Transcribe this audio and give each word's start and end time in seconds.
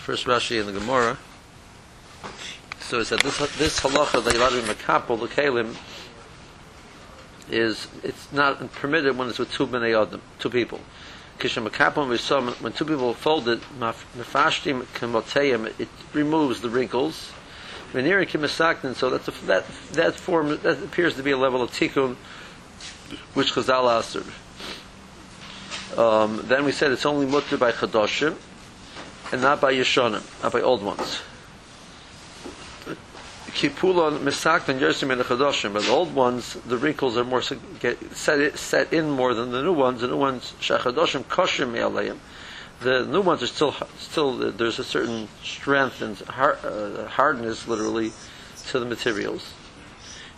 First 0.00 0.24
Rashi 0.24 0.58
in 0.58 0.64
the 0.64 0.72
Gemara. 0.72 1.18
So 2.80 2.98
he 2.98 3.04
said 3.04 3.20
this 3.20 3.36
this 3.58 3.80
halacha 3.80 4.24
that 4.24 4.34
Yalad 4.34 4.62
Makapel 4.62 5.20
the 5.20 5.28
Kalim 5.28 5.76
is 7.50 7.86
it's 8.02 8.32
not 8.32 8.72
permitted 8.72 9.18
when 9.18 9.28
it's 9.28 9.38
with 9.38 9.52
two 9.52 9.66
bnei 9.66 10.00
adam, 10.00 10.22
two 10.38 10.48
people. 10.48 10.80
Kishem 11.38 11.68
Makapel 11.68 12.62
when 12.62 12.72
two 12.72 12.86
people 12.86 13.12
fold 13.12 13.46
it, 13.46 13.60
mafashtim 13.78 14.84
kemoteyim, 14.94 15.78
it 15.78 15.88
removes 16.14 16.62
the 16.62 16.70
wrinkles. 16.70 17.32
Venir 17.92 18.24
kimisaktin, 18.24 18.94
so 18.94 19.10
that's 19.10 19.28
a, 19.28 19.32
that 19.44 19.66
that 19.92 20.14
form 20.14 20.58
that 20.62 20.82
appears 20.82 21.14
to 21.16 21.22
be 21.22 21.32
a 21.32 21.36
level 21.36 21.60
of 21.60 21.70
tikkun 21.72 22.16
which 23.34 23.52
Chazal 23.52 23.98
asked. 23.98 24.16
Um, 25.98 26.40
then 26.44 26.64
we 26.64 26.72
said 26.72 26.90
it's 26.90 27.04
only 27.04 27.26
mutter 27.26 27.58
by 27.58 27.72
chadoshim 27.72 28.34
and 29.32 29.42
not 29.42 29.60
by 29.60 29.72
yeshonim, 29.72 30.22
not 30.42 30.52
by 30.52 30.60
old 30.60 30.82
ones. 30.82 31.20
Kipulon 33.48 34.20
misak 34.20 34.68
and 34.68 34.80
in 34.80 35.18
the 35.18 35.24
chadoshim, 35.24 35.72
but 35.72 35.82
the 35.82 35.90
old 35.90 36.14
ones, 36.14 36.54
the 36.66 36.76
wrinkles 36.76 37.16
are 37.16 37.24
more 37.24 37.42
get 37.80 38.16
set 38.16 38.58
set 38.58 38.92
in 38.92 39.10
more 39.10 39.34
than 39.34 39.50
the 39.50 39.62
new 39.62 39.72
ones. 39.72 40.02
The 40.02 40.08
new 40.08 40.16
ones 40.16 40.54
shachadoshim 40.60 41.24
koshim 41.24 41.72
me'aleim. 41.72 42.18
The 42.80 43.04
new 43.04 43.20
ones 43.20 43.42
are 43.42 43.48
still 43.48 43.74
still 43.98 44.36
there's 44.52 44.78
a 44.78 44.84
certain 44.84 45.28
strength 45.42 46.00
and 46.00 46.16
hard, 46.20 46.64
uh, 46.64 47.06
hardness, 47.08 47.66
literally, 47.66 48.12
to 48.68 48.78
the 48.78 48.86
materials. 48.86 49.52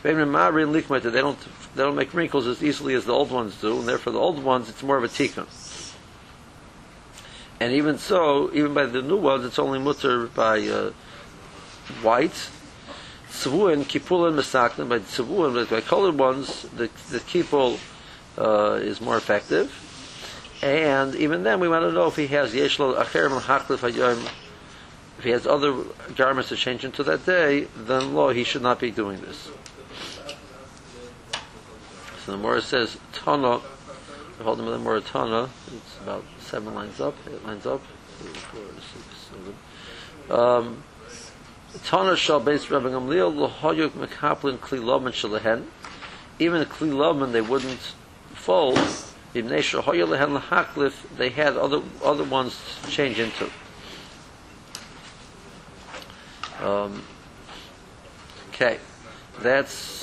They 0.02 0.12
don't 0.12 1.38
they 1.74 1.82
don't 1.82 1.94
make 1.94 2.12
wrinkles 2.12 2.46
as 2.46 2.62
easily 2.62 2.94
as 2.94 3.04
the 3.04 3.12
old 3.12 3.30
ones 3.30 3.60
do, 3.60 3.78
and 3.78 3.86
therefore 3.86 4.12
the 4.12 4.18
old 4.18 4.42
ones 4.42 4.68
it's 4.68 4.82
more 4.82 4.96
of 4.96 5.04
a 5.04 5.08
tikkun. 5.08 5.46
And 7.62 7.74
even 7.74 7.96
so, 7.96 8.52
even 8.52 8.74
by 8.74 8.86
the 8.86 9.02
new 9.02 9.18
ones, 9.18 9.44
it's 9.44 9.56
only 9.60 9.78
mutter 9.78 10.26
by 10.26 10.66
uh, 10.66 10.90
white. 12.02 12.48
Tzavuin, 13.30 13.84
kipul 13.84 14.26
and 14.26 14.88
by 14.88 14.98
tzavuin, 14.98 15.54
but 15.54 15.70
by 15.70 15.80
colored 15.80 16.18
ones, 16.18 16.62
the, 16.74 16.90
the 17.10 17.20
kipul 17.20 17.78
uh, 18.36 18.80
is 18.82 19.00
more 19.00 19.16
effective. 19.16 19.70
And 20.60 21.14
even 21.14 21.44
then, 21.44 21.60
we 21.60 21.68
want 21.68 21.84
to 21.84 21.92
know 21.92 22.08
if 22.08 22.16
he 22.16 22.26
has 22.26 22.52
yeshlo 22.52 23.00
acher 23.00 23.30
haklif 23.40 24.28
if 25.18 25.24
he 25.24 25.30
has 25.30 25.46
other 25.46 25.84
garments 26.16 26.48
to 26.48 26.56
change 26.56 26.84
into 26.84 27.04
that 27.04 27.24
day, 27.24 27.68
then 27.76 28.12
law 28.12 28.30
he 28.30 28.42
should 28.42 28.62
not 28.62 28.80
be 28.80 28.90
doing 28.90 29.20
this. 29.20 29.50
So 32.26 32.36
the 32.36 32.38
Morah 32.38 32.60
says, 32.60 32.98
the 33.12 33.60
hold 34.40 34.58
them 34.58 34.66
the 34.66 34.78
Morah 34.78 35.04
Tana, 35.04 35.48
it's 35.66 35.98
about 36.02 36.24
seven 36.40 36.74
lines 36.74 37.00
up, 37.00 37.14
eight 37.28 37.44
lines 37.44 37.66
up, 37.66 37.82
three, 38.18 38.32
four, 38.32 38.62
six, 38.92 39.04
seven. 39.30 39.54
Um, 40.30 40.82
Tana 41.84 42.16
shall 42.16 42.40
base 42.40 42.70
Rabbi 42.70 42.88
Gamliel, 42.88 43.48
Lohoyuk 43.48 43.90
Mekaplin 43.90 44.58
Kli 44.58 44.82
Loman 44.82 45.12
Shalahen, 45.12 45.64
even 46.38 46.60
the 46.60 46.66
Kli 46.66 46.92
Loman 46.92 47.32
they 47.32 47.40
wouldn't 47.40 47.94
fold, 48.34 48.78
Ibn 49.34 49.50
Shahoya 49.50 50.06
Lehen 50.06 50.38
Lahaklif, 50.38 51.16
they 51.16 51.30
had 51.30 51.56
other, 51.56 51.80
other 52.04 52.24
ones 52.24 52.60
to 52.84 52.90
change 52.90 53.18
into. 53.18 53.50
Um, 56.60 57.02
okay, 58.50 58.78
that's 59.40 60.01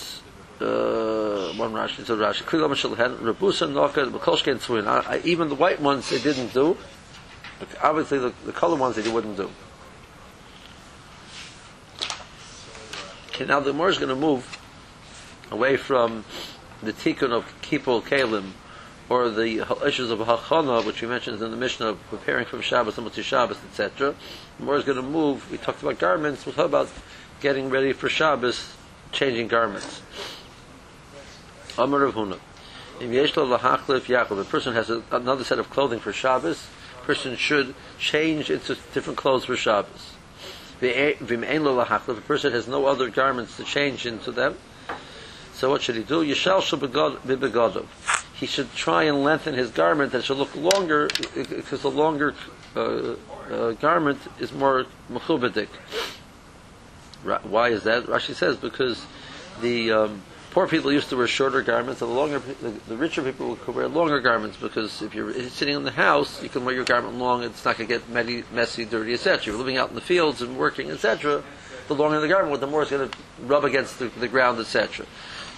uh, 0.62 1.54
one 1.54 1.72
Rashi, 1.72 2.06
so 2.06 2.18
Rashi, 2.18 2.44
Kli 2.44 2.68
Mashal 2.68 2.98
Hen, 2.98 3.16
Rabusa 3.18 3.72
Noka, 3.72 4.10
Bekolshke 4.12 4.52
and 4.52 4.60
Tzuin. 4.60 5.26
Even 5.26 5.50
the 5.50 5.56
white 5.56 5.80
ones 5.80 6.10
they 6.10 6.20
didn't 6.20 6.54
do. 6.54 6.78
Obviously, 7.82 8.20
the, 8.20 8.34
the 8.46 8.52
color 8.52 8.78
ones 8.78 8.96
they 8.96 9.10
wouldn't 9.10 9.38
do. 9.38 9.50
Okay, 13.30 13.46
now 13.46 13.60
the 13.60 13.74
more 13.74 13.90
is 13.90 13.98
going 13.98 14.10
to 14.10 14.16
move 14.16 14.58
away 15.52 15.78
from 15.78 16.26
the 16.84 16.94
tikkun 16.94 17.32
of 17.32 17.46
Kipol 17.62 18.02
Kalim 18.02 18.52
or 19.10 19.30
the 19.30 19.66
issues 19.86 20.12
of 20.12 20.20
Hachana, 20.20 20.86
which 20.86 21.02
we 21.02 21.08
mentioned 21.08 21.42
in 21.42 21.52
the 21.52 21.58
Mishnah 21.58 21.88
of 21.88 22.10
preparing 22.10 22.46
from 22.46 22.62
Shabbos 22.62 22.98
and 22.98 23.12
to 23.12 23.24
Shabbos, 23.24 23.58
etc. 23.70 24.14
The 24.58 24.64
more 24.64 24.78
is 24.78 24.84
going 24.84 24.98
to 24.98 25.02
move. 25.02 25.50
We 25.52 25.58
talked 25.58 25.82
about 25.82 25.98
garments. 26.00 26.46
We'll 26.46 26.54
talk 26.54 26.66
about 26.66 26.90
getting 27.42 27.70
ready 27.70 27.94
for 27.94 28.08
Shabbos, 28.08 28.76
changing 29.12 29.48
garments. 29.48 30.02
Amar 31.78 32.02
Rav 32.02 32.16
Huna. 32.16 32.40
If 33.00 34.32
a 34.32 34.44
person 34.44 34.74
has 34.74 34.90
a, 34.90 35.02
another 35.12 35.44
set 35.44 35.60
of 35.60 35.70
clothing 35.70 36.00
for 36.00 36.12
Shabbos, 36.12 36.68
person 37.04 37.36
should 37.38 37.74
change 37.98 38.50
into 38.50 38.76
different 38.94 39.18
clothes 39.18 39.46
for 39.46 39.56
Shabbos. 39.56 40.14
Lahachlif, 40.82 42.18
a 42.18 42.22
person 42.22 42.52
has 42.52 42.68
no 42.68 42.86
other 42.86 43.10
garments 43.10 43.58
to 43.58 43.64
change 43.64 44.06
into 44.06 44.32
them. 44.32 44.58
So 45.54 45.70
what 45.70 45.82
should 45.82 45.96
he 45.96 46.04
do? 46.04 46.24
Yishal 46.24 46.62
shel 46.62 47.86
He 48.34 48.46
should 48.46 48.74
try 48.76 49.04
and 49.04 49.24
lengthen 49.24 49.56
his 49.56 49.72
garment 49.72 50.12
that 50.12 50.24
should 50.24 50.38
look 50.38 50.56
longer, 50.56 51.10
because 51.34 51.82
the 51.82 51.92
longer 51.92 52.34
uh, 52.76 53.16
uh, 53.52 53.72
garment 53.74 54.20
is 54.40 54.54
more 54.54 54.86
mechubadik. 55.12 55.68
Why 57.44 57.70
is 57.70 57.84
that? 57.84 58.04
Rashi 58.06 58.34
says 58.34 58.56
because 58.56 59.06
the 59.62 59.92
um, 59.92 60.22
poor 60.60 60.68
people 60.68 60.92
used 60.92 61.08
to 61.08 61.16
wear 61.16 61.26
shorter 61.26 61.62
garments, 61.62 62.02
and 62.02 62.12
the 62.12 62.14
longer, 62.14 62.40
the, 62.40 62.72
the 62.90 62.98
richer 62.98 63.24
people 63.24 63.56
could 63.56 63.74
wear 63.74 63.88
longer 63.88 64.20
garments 64.20 64.58
because 64.58 65.02
if 65.02 65.16
you're 65.16 65.32
sitting 65.48 65.74
in 65.74 65.86
the 65.86 65.92
house, 65.92 66.44
you 66.44 66.50
can 66.50 66.66
wear 66.66 66.76
your 66.76 66.84
garment 66.84 67.16
long. 67.16 67.44
It's 67.44 67.64
not 67.64 67.78
going 67.78 67.88
to 67.88 67.98
get 67.98 68.10
messy, 68.10 68.44
messy 68.52 68.84
dirty, 68.84 69.14
etc. 69.14 69.38
If 69.38 69.46
You're 69.46 69.56
living 69.56 69.78
out 69.78 69.88
in 69.88 69.96
the 69.96 70.02
fields 70.02 70.42
and 70.42 70.58
working, 70.58 70.92
etc. 70.92 71.42
The 71.88 71.96
longer 71.96 72.20
the 72.20 72.28
garment, 72.28 72.60
the 72.60 72.68
more 72.68 72.82
it's 72.82 72.92
going 72.92 73.10
to 73.10 73.18
rub 73.44 73.64
against 73.64 74.00
the, 74.00 74.08
the 74.08 74.28
ground, 74.28 74.60
etc. 74.60 75.06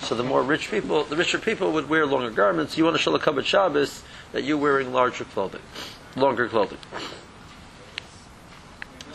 So 0.01 0.13
the 0.13 0.23
more 0.23 0.43
rich 0.43 0.69
people, 0.69 1.03
the 1.03 1.15
richer 1.15 1.39
people 1.39 1.71
would 1.71 1.89
wear 1.89 2.05
longer 2.05 2.29
garments. 2.29 2.77
You 2.77 2.83
want 2.83 2.95
to 2.95 3.01
show 3.01 3.15
a 3.15 3.19
covered 3.19 3.47
Shabbos 3.47 4.03
that 4.33 4.43
you're 4.43 4.59
wearing 4.59 4.93
larger 4.93 5.23
clothing, 5.23 5.61
longer 6.15 6.47
clothing. 6.47 6.77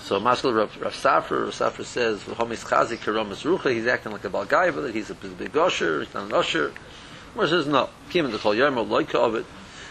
So 0.07 0.21
Maskal 0.21 0.55
Rav, 0.55 0.81
Rav 0.81 0.93
Safra, 0.93 1.47
Rav 1.47 1.53
Safra 1.53 1.85
says, 1.85 2.23
Homis 2.23 2.63
Chazik 2.63 2.99
Karamas 2.99 3.43
Rucha, 3.43 3.73
he's 3.73 3.89
acting 3.89 4.13
like 4.13 4.25
a 4.25 4.31
Balgaiva, 4.31 4.83
that 4.83 4.95
he's 4.95 5.11
a 5.11 5.15
big 5.15 5.57
usher, 5.57 6.05
he's 6.05 6.15
not 6.15 6.27
an 6.27 6.33
usher. 6.33 6.73
Where 7.35 7.49
says, 7.49 7.67
no, 7.67 7.89
Kim 8.09 8.31
the 8.31 8.39
Kol 8.39 8.55
Loika 8.55 9.17
of 9.17 9.35
it, 9.35 9.45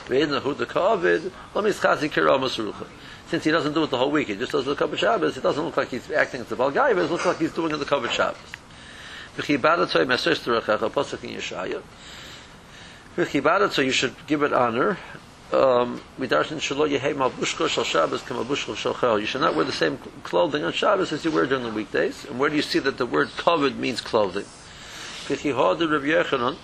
Ve'ed 0.05 0.29
Nahud 0.29 0.57
the 0.57 0.65
Kavid, 0.65 1.31
Homis 1.53 1.81
Chazik 1.81 2.11
Karamas 2.11 2.55
Rucha. 2.55 2.87
Since 3.27 3.43
he 3.43 3.51
doesn't 3.51 3.73
do 3.73 3.83
it 3.83 3.89
the 3.89 3.97
whole 3.97 4.09
week, 4.09 4.29
he 4.29 4.35
just 4.35 4.53
does 4.53 4.63
the 4.63 4.73
Kabbat 4.73 4.99
Shabbos, 4.99 5.35
it 5.35 5.43
doesn't 5.43 5.65
look 5.65 5.75
like 5.75 5.89
he's 5.89 6.09
acting 6.09 6.39
as 6.39 6.49
a 6.49 6.55
Balgaiva, 6.55 7.03
it 7.03 7.11
looks 7.11 7.25
like 7.25 7.39
he's 7.39 7.51
doing 7.51 7.73
it 7.73 7.77
the 7.77 7.83
Kabbat 7.83 8.11
Shabbos. 8.11 8.37
V'chibadatoy 9.35 10.05
Meser 10.05 10.33
Sterachach, 10.33 10.81
Apostle 10.81 11.19
in 11.23 11.35
Yeshaya. 11.35 11.81
V'chibadatoy, 13.17 13.83
you 13.83 13.91
should 13.91 14.15
give 14.27 14.43
it 14.43 14.53
honor, 14.53 14.97
um. 15.51 16.01
You 16.19 16.59
should 16.59 16.77
not 19.41 19.55
wear 19.55 19.65
the 19.65 19.71
same 19.71 19.97
clothing 20.23 20.63
on 20.63 20.73
Shabbos 20.73 21.11
as 21.11 21.25
you 21.25 21.31
wear 21.31 21.45
during 21.45 21.63
the 21.63 21.71
weekdays. 21.71 22.25
And 22.25 22.39
where 22.39 22.49
do 22.49 22.55
you 22.55 22.61
see 22.61 22.79
that 22.79 22.97
the 22.97 23.05
word 23.05 23.29
covered 23.37 23.77
means 23.77 24.01
clothing? 24.01 24.45
Rabbi 25.27 26.55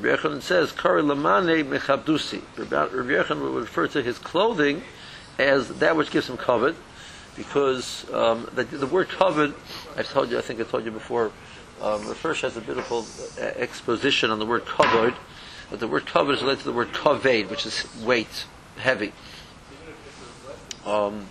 Yechanan, 0.00 0.42
says, 0.42 0.72
Kari 0.72 1.02
lamane 1.02 1.64
mechabdusi. 1.64 2.42
Rabbi 2.56 3.12
Yechanan 3.12 3.54
would 3.54 3.62
refer 3.62 3.88
to 3.88 4.02
his 4.02 4.18
clothing 4.18 4.82
as 5.38 5.68
that 5.78 5.96
which 5.96 6.10
gives 6.10 6.28
him 6.28 6.36
covered, 6.36 6.76
because 7.36 8.10
um, 8.12 8.48
the, 8.54 8.64
the, 8.64 8.86
word 8.86 9.08
covered, 9.08 9.54
I've 9.96 10.08
told 10.08 10.30
you, 10.30 10.38
I 10.38 10.42
think 10.42 10.60
I 10.60 10.64
told 10.64 10.84
you 10.84 10.90
before, 10.90 11.32
um, 11.80 12.06
Rav 12.06 12.22
has 12.22 12.56
a 12.56 12.60
beautiful 12.60 13.06
uh, 13.40 13.44
exposition 13.56 14.30
on 14.30 14.38
the 14.38 14.46
word 14.46 14.66
covered, 14.66 15.14
but 15.72 15.80
the 15.80 15.88
word 15.88 16.04
covered 16.04 16.34
is 16.34 16.42
related 16.42 16.58
to 16.58 16.64
the 16.66 16.72
word 16.72 16.92
kaved, 16.92 17.50
which 17.50 17.64
is 17.64 17.86
weight, 18.04 18.44
heavy. 18.76 19.10
Um, 20.84 21.24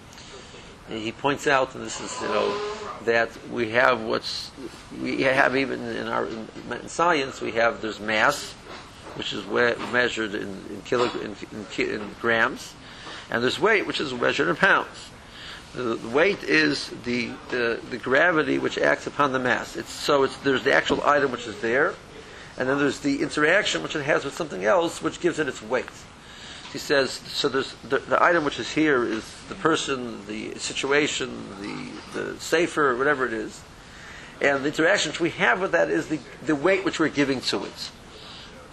he 0.89 1.11
points 1.11 1.45
out, 1.45 1.75
and 1.75 1.85
this 1.85 2.01
is 2.01 2.19
you 2.23 2.27
know 2.27 2.59
that 3.05 3.29
we 3.51 3.69
have 3.69 4.01
what's 4.01 4.49
we 4.99 5.21
have 5.21 5.55
even 5.55 5.85
in 5.85 6.07
our 6.07 6.25
in, 6.25 6.87
science 6.87 7.39
we 7.39 7.51
have 7.51 7.83
there's 7.83 7.99
mass, 7.99 8.53
which 9.13 9.31
is 9.31 9.45
measured 9.93 10.33
in 10.33 10.41
in, 10.41 11.01
in, 11.21 11.35
in, 11.77 11.89
in 11.89 12.09
grams, 12.19 12.73
and 13.29 13.43
there's 13.43 13.59
weight, 13.59 13.85
which 13.85 13.99
is 13.99 14.11
measured 14.11 14.47
in 14.47 14.55
pounds. 14.55 15.11
The, 15.75 15.97
the 15.97 16.09
weight 16.09 16.43
is 16.43 16.89
the, 17.05 17.29
the, 17.49 17.79
the 17.91 17.97
gravity 17.97 18.57
which 18.57 18.79
acts 18.79 19.05
upon 19.05 19.33
the 19.33 19.39
mass. 19.39 19.77
It's 19.77 19.91
so 19.91 20.23
it's 20.23 20.35
there's 20.37 20.63
the 20.63 20.73
actual 20.73 21.03
item 21.03 21.31
which 21.31 21.45
is 21.45 21.61
there, 21.61 21.93
and 22.61 22.69
then 22.69 22.77
there's 22.77 22.99
the 22.99 23.23
interaction 23.23 23.81
which 23.81 23.95
it 23.95 24.03
has 24.03 24.23
with 24.23 24.35
something 24.35 24.63
else, 24.65 25.01
which 25.01 25.19
gives 25.19 25.39
it 25.39 25.47
its 25.47 25.63
weight. 25.63 25.89
He 26.71 26.77
says, 26.77 27.09
so 27.09 27.49
there's 27.49 27.73
the, 27.89 27.97
the 27.97 28.21
item 28.21 28.45
which 28.45 28.59
is 28.59 28.71
here 28.71 29.03
is 29.03 29.25
the 29.49 29.55
person, 29.55 30.23
the 30.27 30.53
situation, 30.59 31.43
the, 31.59 32.19
the 32.19 32.39
safer, 32.39 32.95
whatever 32.95 33.25
it 33.25 33.33
is. 33.33 33.63
And 34.41 34.63
the 34.63 34.67
interaction 34.67 35.09
which 35.09 35.19
we 35.19 35.31
have 35.31 35.59
with 35.59 35.71
that 35.71 35.89
is 35.89 36.05
the, 36.05 36.19
the 36.45 36.55
weight 36.55 36.85
which 36.85 36.99
we're 36.99 37.07
giving 37.09 37.41
to 37.41 37.63
it. 37.63 37.89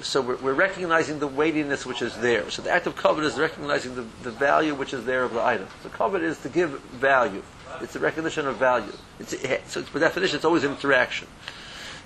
so 0.02 0.20
we're, 0.20 0.36
we're 0.36 0.52
recognizing 0.52 1.18
the 1.18 1.26
weightiness 1.26 1.86
which 1.86 2.02
is 2.02 2.14
there. 2.18 2.50
So 2.50 2.60
the 2.60 2.70
act 2.70 2.86
of 2.86 2.94
covet 2.94 3.24
is 3.24 3.38
recognizing 3.38 3.94
the, 3.94 4.04
the 4.22 4.32
value 4.32 4.74
which 4.74 4.92
is 4.92 5.06
there 5.06 5.24
of 5.24 5.32
the 5.32 5.42
item. 5.42 5.66
So 5.82 5.88
covet 5.88 6.22
is 6.22 6.36
to 6.42 6.50
give 6.50 6.78
value. 6.90 7.42
It's 7.80 7.96
a 7.96 8.00
recognition 8.00 8.46
of 8.46 8.58
value. 8.58 8.92
It's, 9.18 9.30
so 9.72 9.80
it's, 9.80 9.88
by 9.88 10.00
definition, 10.00 10.36
it's 10.36 10.44
always 10.44 10.64
interaction. 10.64 11.26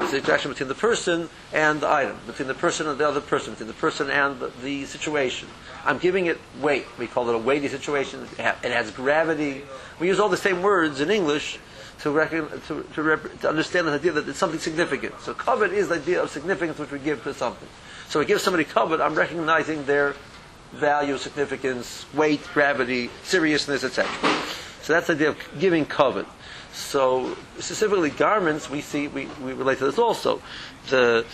It's 0.00 0.10
the 0.10 0.18
interaction 0.18 0.50
between 0.50 0.68
the 0.68 0.74
person 0.74 1.28
and 1.52 1.80
the 1.80 1.88
item, 1.88 2.16
between 2.26 2.48
the 2.48 2.54
person 2.54 2.88
and 2.88 2.98
the 2.98 3.06
other 3.06 3.20
person, 3.20 3.52
between 3.52 3.68
the 3.68 3.74
person 3.74 4.10
and 4.10 4.38
the, 4.40 4.50
the 4.62 4.84
situation. 4.86 5.48
I'm 5.84 5.98
giving 5.98 6.26
it 6.26 6.38
weight. 6.60 6.86
We 6.98 7.06
call 7.06 7.28
it 7.28 7.34
a 7.34 7.38
weighty 7.38 7.68
situation. 7.68 8.26
It, 8.38 8.72
has 8.72 8.90
gravity. 8.90 9.62
We 10.00 10.06
use 10.06 10.18
all 10.20 10.28
the 10.28 10.36
same 10.36 10.62
words 10.62 11.00
in 11.00 11.10
English 11.10 11.58
to, 12.00 12.10
reckon, 12.10 12.48
to, 12.68 12.82
to, 12.94 13.02
rep- 13.02 13.40
to 13.40 13.48
understand 13.48 13.86
the 13.86 13.92
idea 13.92 14.12
that 14.12 14.28
it's 14.28 14.38
something 14.38 14.60
significant. 14.60 15.20
So 15.20 15.34
covet 15.34 15.72
is 15.72 15.88
the 15.88 15.96
idea 15.96 16.22
of 16.22 16.30
significance 16.30 16.78
which 16.78 16.90
we 16.90 16.98
give 16.98 17.22
to 17.24 17.34
something. 17.34 17.68
So 18.08 18.18
we 18.18 18.26
give 18.26 18.40
somebody 18.40 18.64
covet, 18.64 19.00
I'm 19.00 19.14
recognizing 19.14 19.84
their 19.84 20.14
value, 20.72 21.18
significance, 21.18 22.06
weight, 22.14 22.40
gravity, 22.52 23.10
seriousness, 23.22 23.84
etc. 23.84 24.10
So 24.82 24.94
that's 24.94 25.06
the 25.06 25.14
idea 25.14 25.28
of 25.30 25.38
giving 25.58 25.86
covet. 25.86 26.26
So 26.72 27.36
specifically 27.58 28.10
garments, 28.10 28.70
we 28.70 28.80
see 28.80 29.06
we, 29.06 29.26
we 29.42 29.52
relate 29.52 29.78
to 29.78 29.84
this 29.84 29.98
also. 29.98 30.40
The, 30.88 31.24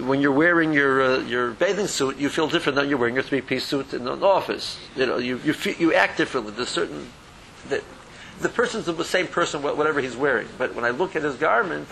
when 0.00 0.20
you're 0.20 0.32
wearing 0.32 0.72
your 0.72 1.02
uh, 1.02 1.18
your 1.20 1.52
bathing 1.52 1.86
suit, 1.86 2.18
you 2.18 2.28
feel 2.28 2.46
different 2.46 2.76
than 2.76 2.88
you're 2.88 2.98
wearing 2.98 3.14
your 3.14 3.24
three 3.24 3.40
piece 3.40 3.64
suit 3.64 3.94
in 3.94 4.06
an 4.06 4.22
office. 4.22 4.78
You 4.94 5.06
know, 5.06 5.16
you 5.16 5.40
you, 5.44 5.54
feel, 5.54 5.74
you 5.76 5.94
act 5.94 6.18
differently. 6.18 6.52
There's 6.52 6.68
certain 6.68 7.10
that 7.70 7.82
the 8.40 8.48
person's 8.50 8.84
the 8.84 9.04
same 9.04 9.26
person 9.26 9.62
whatever 9.62 10.00
he's 10.00 10.16
wearing. 10.16 10.48
But 10.58 10.74
when 10.74 10.84
I 10.84 10.90
look 10.90 11.16
at 11.16 11.22
his 11.22 11.36
garments, 11.36 11.90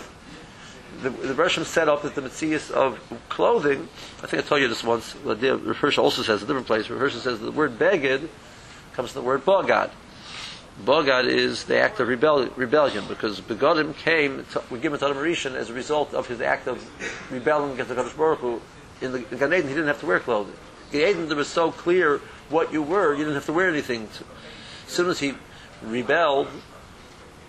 the, 1.00 1.10
the 1.10 1.34
Russian 1.34 1.64
set 1.64 1.88
up 1.88 2.02
that 2.02 2.14
the 2.14 2.22
Matthias 2.22 2.70
of 2.70 3.00
clothing, 3.31 3.88
I 4.22 4.26
think 4.26 4.44
I 4.44 4.46
told 4.46 4.60
you 4.60 4.69
this 4.69 4.84
once, 4.84 5.14
the 5.25 5.75
Hirsch 5.78 5.98
also 5.98 6.22
says 6.22 6.42
a 6.42 6.46
different 6.46 6.66
place, 6.66 6.86
Hirsch 6.86 7.14
says 7.14 7.40
the 7.40 7.50
word 7.50 7.78
beged 7.78 8.28
comes 8.92 9.12
from 9.12 9.22
the 9.22 9.26
word 9.26 9.44
bogad. 9.44 9.90
Bogad 10.78 11.26
is 11.26 11.64
the 11.64 11.78
act 11.78 12.00
of 12.00 12.08
rebellion, 12.08 12.50
rebellion 12.56 13.04
because 13.08 13.40
begodim 13.40 13.96
came, 13.96 14.44
to, 14.52 14.62
we 14.70 14.80
give 14.80 14.92
him 14.92 14.98
Adam 15.02 15.16
Rishon 15.16 15.54
as 15.54 15.70
a 15.70 15.72
result 15.72 16.12
of 16.14 16.26
his 16.26 16.40
act 16.40 16.66
of 16.66 16.84
rebelling 17.30 17.72
against 17.72 17.90
the 17.90 17.94
Kadosh 17.94 18.16
Baruch 18.16 18.40
Hu. 18.40 18.60
In 19.00 19.12
the 19.12 19.20
Gan 19.20 19.52
Eden, 19.52 19.68
he 19.68 19.74
didn't 19.74 19.86
have 19.86 20.00
to 20.00 20.06
wear 20.06 20.20
clothing. 20.20 20.54
In 20.92 21.00
Eden, 21.00 21.30
it 21.30 21.36
was 21.36 21.48
so 21.48 21.70
clear 21.70 22.20
what 22.48 22.72
you 22.72 22.82
were, 22.82 23.12
you 23.12 23.18
didn't 23.18 23.34
have 23.34 23.46
to 23.46 23.52
wear 23.52 23.68
anything. 23.68 24.08
To, 24.08 24.24
as 24.86 24.92
soon 24.92 25.08
as 25.10 25.20
he 25.20 25.34
rebelled, 25.82 26.48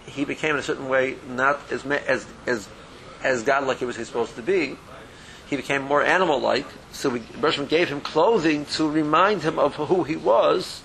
he 0.05 0.23
became 0.25 0.51
in 0.51 0.59
a 0.59 0.63
certain 0.63 0.87
way 0.87 1.15
not 1.27 1.59
as 1.71 1.85
as 1.85 2.27
as 2.45 2.69
as 3.23 3.43
godlike 3.43 3.79
he 3.79 3.85
was 3.85 3.95
supposed 3.95 4.35
to 4.35 4.41
be. 4.43 4.77
He 5.47 5.55
became 5.55 5.83
more 5.83 6.03
animal-like. 6.03 6.65
So 6.91 7.09
we, 7.09 7.19
Bershman 7.19 7.67
gave 7.67 7.89
him 7.89 8.01
clothing 8.01 8.65
to 8.77 8.89
remind 8.89 9.43
him 9.43 9.59
of 9.59 9.75
who 9.75 10.03
he 10.03 10.15
was, 10.15 10.81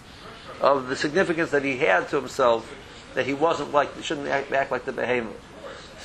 of 0.61 0.89
the 0.89 0.97
significance 0.97 1.51
that 1.51 1.65
he 1.65 1.77
had 1.79 2.09
to 2.09 2.17
himself, 2.17 2.75
that 3.15 3.27
he 3.27 3.35
wasn't 3.35 3.73
like, 3.73 3.91
shouldn't 4.03 4.29
act, 4.29 4.53
act 4.53 4.71
like 4.71 4.85
the 4.85 4.93
behemoth. 4.93 5.37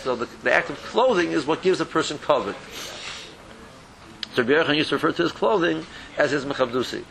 So 0.03 0.15
the, 0.15 0.27
the, 0.43 0.53
act 0.53 0.69
of 0.69 0.77
clothing 0.77 1.31
is 1.31 1.45
what 1.45 1.61
gives 1.61 1.81
a 1.81 1.85
person 1.85 2.17
covet. 2.19 2.55
So 4.33 4.43
Rabbi 4.43 4.73
used 4.73 4.89
to 4.89 4.95
refer 4.95 5.11
to 5.13 5.23
his 5.23 5.31
clothing 5.31 5.85
as 6.17 6.31
his 6.31 6.45
mechabdusi. 6.45 7.03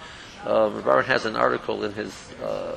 Um, 0.46 0.82
Rabbi 0.82 1.02
has 1.02 1.24
an 1.24 1.36
article 1.36 1.84
in 1.84 1.92
his 1.92 2.12
uh, 2.42 2.76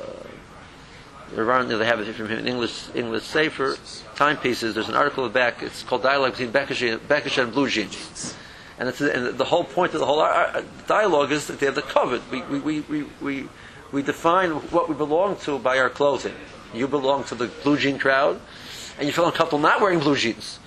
Around 1.35 1.67
they 1.67 1.85
have 1.85 1.99
it 1.99 2.13
from 2.13 2.29
him 2.29 2.39
in 2.39 2.47
English 2.47 2.85
English 2.95 3.23
Sefer 3.23 3.75
timepieces. 4.15 4.73
There's 4.73 4.87
an 4.87 4.95
article 4.95 5.27
back. 5.27 5.61
It's 5.61 5.83
called 5.83 6.03
Dialogue 6.03 6.37
between 6.37 6.51
Bekishe 6.51 7.43
and 7.43 7.51
Blue 7.51 7.67
Jeans. 7.67 8.33
And, 8.79 8.89
and 8.89 9.37
the 9.37 9.43
whole 9.43 9.65
point 9.65 9.93
of 9.93 9.99
the 9.99 10.05
whole 10.05 10.21
uh, 10.21 10.61
dialogue 10.87 11.31
is 11.33 11.47
that 11.47 11.59
they 11.59 11.65
have 11.65 11.75
the 11.75 11.81
covet. 11.81 12.21
We, 12.31 12.43
we, 12.43 12.59
we, 12.59 12.79
we, 12.81 13.05
we, 13.21 13.49
we 13.91 14.01
define 14.03 14.51
what 14.71 14.89
we 14.89 14.95
belong 14.95 15.37
to 15.37 15.59
by 15.59 15.77
our 15.79 15.89
clothing. 15.89 16.35
You 16.73 16.87
belong 16.87 17.23
to 17.25 17.35
the 17.35 17.47
blue 17.47 17.77
jean 17.77 17.97
crowd, 17.97 18.39
and 18.97 19.07
you 19.07 19.13
feel 19.13 19.25
uncomfortable 19.25 19.59
not 19.59 19.79
wearing 19.81 19.99
blue 19.99 20.15
jeans, 20.15 20.59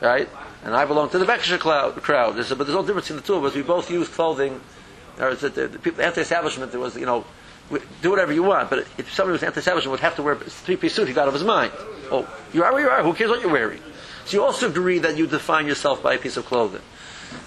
right? 0.00 0.28
And 0.64 0.74
I 0.74 0.84
belong 0.84 1.10
to 1.10 1.18
the 1.18 1.26
Bekishe 1.26 1.58
crowd. 1.58 2.36
There's 2.36 2.50
a, 2.50 2.56
but 2.56 2.66
there's 2.66 2.76
no 2.76 2.84
difference 2.86 3.10
in 3.10 3.16
the 3.16 3.22
two 3.22 3.34
of 3.34 3.44
us. 3.44 3.54
We 3.54 3.62
both 3.62 3.90
use 3.90 4.08
clothing. 4.08 4.60
Or 5.20 5.34
the, 5.34 5.48
the, 5.48 5.68
the 5.68 5.78
people, 5.78 6.02
after 6.02 6.20
establishment, 6.20 6.70
there 6.70 6.80
was, 6.80 6.96
you 6.96 7.04
know, 7.04 7.24
do 8.00 8.10
whatever 8.10 8.32
you 8.32 8.42
want. 8.44 8.70
But 8.70 8.86
if 8.96 9.12
somebody 9.12 9.32
was 9.32 9.42
anti-establishment 9.42 9.90
would 9.90 10.00
have 10.00 10.16
to 10.16 10.22
wear 10.22 10.34
a 10.34 10.38
three-piece 10.38 10.94
suit, 10.94 11.08
he 11.08 11.14
got 11.14 11.22
out 11.22 11.28
of 11.28 11.34
his 11.34 11.44
mind. 11.44 11.72
Oh, 12.10 12.28
you 12.52 12.62
are 12.64 12.72
where 12.72 12.82
you 12.82 12.88
are. 12.88 13.02
Who 13.02 13.12
cares 13.12 13.30
what 13.30 13.40
you're 13.40 13.52
wearing? 13.52 13.80
So 14.24 14.36
you 14.36 14.44
also 14.44 14.68
agree 14.68 15.00
that 15.00 15.16
you 15.16 15.26
define 15.26 15.66
yourself 15.66 16.02
by 16.02 16.14
a 16.14 16.18
piece 16.18 16.36
of 16.36 16.46
clothing. 16.46 16.82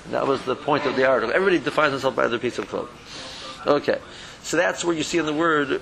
And 0.05 0.13
that 0.13 0.27
was 0.27 0.43
the 0.43 0.55
point 0.55 0.85
of 0.85 0.95
the 0.95 1.07
article. 1.07 1.33
Everybody 1.33 1.63
defines 1.63 1.91
himself 1.91 2.15
by 2.15 2.27
their 2.27 2.39
piece 2.39 2.59
of 2.59 2.67
clothing. 2.67 2.95
Okay. 3.65 3.99
So 4.45 4.57
that's 4.57 4.85
where 4.85 4.95
you 4.95 5.01
see 5.01 5.17
in 5.17 5.25
the 5.25 5.33
word 5.33 5.81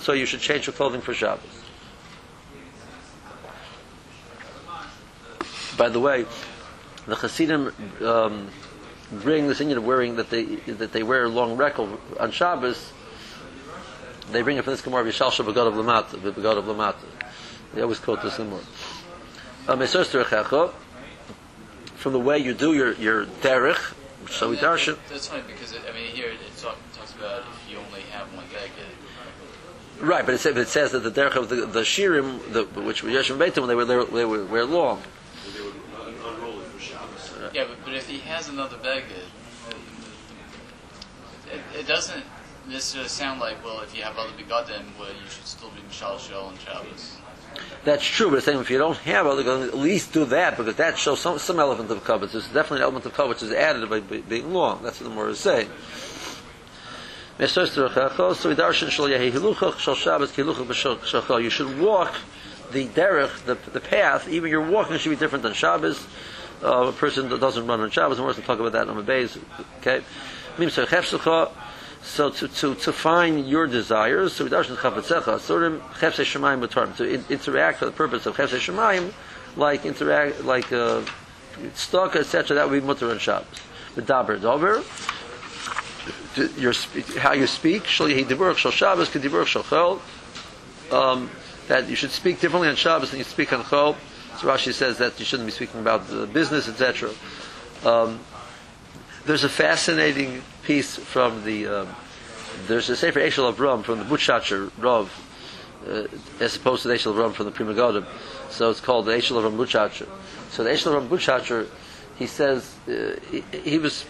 so 0.00 0.12
you 0.12 0.24
should 0.24 0.40
change 0.40 0.66
your 0.66 0.72
clothing 0.72 1.02
for 1.02 1.12
Shabbos. 1.12 1.44
By 5.76 5.90
the 5.90 6.00
way, 6.00 6.24
the 7.06 7.16
Hasidim 7.16 7.72
um, 8.02 8.48
bring 9.12 9.46
this 9.46 9.60
in 9.60 9.70
of 9.76 9.84
wearing 9.84 10.16
that 10.16 10.30
they 10.30 10.44
that 10.44 10.92
they 10.92 11.02
wear 11.02 11.28
long 11.28 11.58
rekel 11.58 11.98
on 12.18 12.30
Shabbos 12.30 12.92
they 14.32 14.42
bring 14.42 14.56
it 14.58 14.64
from 14.64 14.72
this 14.72 14.82
Gemara, 14.82 15.04
V'yishalsha 15.04 15.44
b'god 15.44 15.66
of 15.66 15.74
Lamata, 15.74 16.16
b'god 16.18 16.58
of 16.58 16.64
Lamata. 16.64 16.94
They 17.74 17.82
always 17.82 17.98
quote 17.98 18.22
this 18.22 18.36
Gemara. 18.36 18.60
Um, 19.68 19.80
from 21.96 22.12
the 22.12 22.18
way 22.18 22.38
you 22.38 22.54
do 22.54 22.72
your, 22.72 22.92
your 22.94 23.26
derech, 23.26 23.94
so 24.30 24.50
we 24.50 24.56
darshan. 24.56 24.96
That's 25.08 25.26
funny 25.28 25.42
because, 25.46 25.72
it, 25.72 25.82
I 25.88 25.92
mean, 25.92 26.06
here 26.14 26.32
it's 26.48 26.62
talk, 26.62 26.78
about 27.20 27.42
if 27.52 27.70
you 27.70 27.78
only 27.78 28.00
have 28.12 28.26
one 28.34 28.46
bag. 28.46 28.70
Right, 30.00 30.24
but 30.24 30.34
it, 30.34 30.38
says, 30.38 30.56
it 30.56 30.68
says 30.68 30.92
that 30.92 31.00
the 31.00 31.10
derech 31.10 31.36
of 31.36 31.50
the, 31.50 31.66
the 31.66 31.80
shirim, 31.80 32.40
the, 32.52 32.64
which 32.80 33.02
were 33.02 33.10
Yeshim 33.10 33.36
Beitim, 33.36 33.66
they 33.66 33.74
were, 33.74 33.84
they 33.84 33.96
were, 33.96 34.04
they 34.06 34.24
were, 34.24 34.44
were 34.46 34.64
long. 34.64 35.02
Yeah, 37.52 37.66
but, 37.68 37.84
but 37.84 37.94
if 37.94 38.08
he 38.08 38.18
has 38.20 38.48
another 38.48 38.78
bag, 38.78 39.04
it, 41.52 41.60
it 41.80 41.86
doesn't 41.86 42.24
uh, 42.72 42.78
sound 42.78 43.40
like, 43.40 43.62
well, 43.64 43.80
if 43.82 43.94
you 43.96 44.02
have 44.02 44.16
other 44.16 44.32
begotten, 44.36 44.86
well, 44.98 45.08
you 45.08 45.28
should 45.28 45.46
still 45.46 45.70
be 45.70 45.80
Mishal 45.90 46.18
Shel 46.18 46.48
and 46.48 46.60
Shabbos. 46.60 47.16
That's 47.84 48.04
true, 48.04 48.30
but 48.30 48.36
it's 48.36 48.46
saying 48.46 48.60
if 48.60 48.70
you 48.70 48.78
don't 48.78 48.96
have 48.98 49.26
other 49.26 49.42
begotten, 49.42 49.68
at 49.68 49.76
least 49.76 50.12
do 50.12 50.24
that, 50.26 50.56
because 50.56 50.76
that 50.76 50.96
shows 50.96 51.20
some, 51.20 51.38
some 51.38 51.58
element 51.58 51.90
of 51.90 52.04
covet. 52.04 52.32
There's 52.32 52.46
definitely 52.46 52.78
an 52.78 52.82
element 52.84 53.06
of 53.06 53.14
covet 53.14 53.36
which 53.36 53.42
is 53.42 53.52
added 53.52 53.90
by 53.90 54.00
being 54.00 54.52
long. 54.52 54.82
That's 54.82 55.00
what 55.00 55.08
the 55.08 55.14
more 55.14 55.28
is 55.28 55.40
saying. 55.40 55.68
You 57.40 57.46
should 57.46 57.70
walk 61.80 62.14
the 62.70 62.86
derech, 62.88 63.44
the, 63.46 63.54
the 63.72 63.80
path, 63.80 64.28
even 64.28 64.50
your 64.50 64.60
walking 64.60 64.98
should 64.98 65.08
be 65.08 65.16
different 65.16 65.44
than 65.44 65.54
Shabbos. 65.54 66.06
Uh, 66.62 66.88
a 66.88 66.92
person 66.92 67.30
that 67.30 67.40
doesn't 67.40 67.66
run 67.66 67.80
on 67.80 67.90
Shabbos, 67.90 68.18
and 68.18 68.26
we're 68.26 68.34
going 68.34 68.42
to 68.42 68.46
talk 68.46 68.60
about 68.60 68.72
that 68.72 68.88
on 68.88 68.98
the 68.98 69.02
base. 69.02 69.38
Okay? 69.78 70.02
So 72.02 72.30
to, 72.30 72.48
to, 72.48 72.74
to 72.74 72.92
find 72.92 73.48
your 73.48 73.66
desires, 73.66 74.34
so 74.34 74.46
to 74.46 74.50
interact 77.30 77.78
for 77.78 77.86
the 77.86 77.92
purpose 77.92 78.26
of 78.26 78.36
chefse 78.36 78.58
shemayim, 78.58 79.14
like 79.56 79.86
interact, 79.86 80.44
like 80.44 80.70
uh, 80.72 81.00
stock, 81.72 82.16
etc. 82.16 82.56
That 82.56 82.68
would 82.68 82.82
be 82.82 82.86
mutter 82.86 83.10
on 83.10 83.18
Shabbos. 83.18 83.48
The 83.94 84.02
daber 84.02 84.38
dover, 84.40 84.82
your 86.56 86.72
how 87.18 87.32
you 87.32 87.46
speak, 87.46 87.84
shli 87.84 88.24
diburach 88.24 88.56
shal 88.56 88.70
Shabbos, 88.72 89.08
kediburach 89.08 89.46
shal 89.46 89.62
chol. 89.62 90.00
Um, 90.92 91.30
that 91.70 91.88
you 91.88 91.94
should 91.94 92.10
speak 92.10 92.40
differently 92.40 92.68
on 92.68 92.74
Shabbos 92.74 93.10
than 93.10 93.18
you 93.18 93.24
speak 93.24 93.52
on 93.52 93.62
Chol. 93.62 93.94
So 94.38 94.48
Rashi 94.48 94.72
says 94.72 94.98
that 94.98 95.18
you 95.20 95.24
shouldn't 95.24 95.46
be 95.46 95.52
speaking 95.52 95.80
about 95.80 96.08
business, 96.32 96.68
etc. 96.68 97.10
Um, 97.84 98.18
there's 99.24 99.44
a 99.44 99.48
fascinating 99.48 100.42
piece 100.64 100.96
from 100.96 101.44
the. 101.44 101.66
Um, 101.68 101.88
there's 102.66 102.90
a 102.90 102.96
Sefer 102.96 103.20
Eshel 103.20 103.48
of 103.48 103.60
Ram 103.60 103.84
from 103.84 104.00
the 104.00 104.04
Butchacher 104.04 104.72
Rav, 104.78 105.08
uh, 105.86 106.08
as 106.40 106.56
opposed 106.56 106.82
to 106.82 106.88
the 106.88 106.94
Eshel 106.94 107.12
of 107.12 107.18
Ram 107.18 107.32
from 107.32 107.46
the 107.46 107.52
Pri 107.52 107.64
Megadim. 107.64 108.04
So 108.50 108.68
it's 108.70 108.80
called 108.80 109.06
the 109.06 109.12
Eshel 109.12 109.36
of 109.38 109.44
Ram 109.44 109.56
Butchacher. 109.56 110.08
So 110.50 110.64
the 110.64 110.70
Eshel 110.70 110.88
of 110.88 110.94
Ram 110.94 111.08
Butchacher, 111.08 111.68
he 112.16 112.26
says 112.26 112.74
uh, 112.88 113.14
he, 113.30 113.44
he, 113.62 113.78
was. 113.78 114.04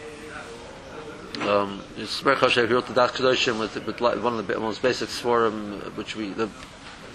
Um, 1.40 1.82
it's 1.96 2.20
very 2.20 2.36
Choshev, 2.36 2.68
he 2.68 2.74
wrote 2.74 2.86
the 2.86 2.94
Das 2.94 3.12
Kedoshim 3.12 3.58
with, 3.58 3.74
with 3.86 4.00
one 4.00 4.38
of 4.38 4.46
the 4.46 4.60
most 4.60 4.82
basic 4.82 5.08
Svarim, 5.08 5.96
which 5.96 6.14
we, 6.14 6.30
the, 6.30 6.48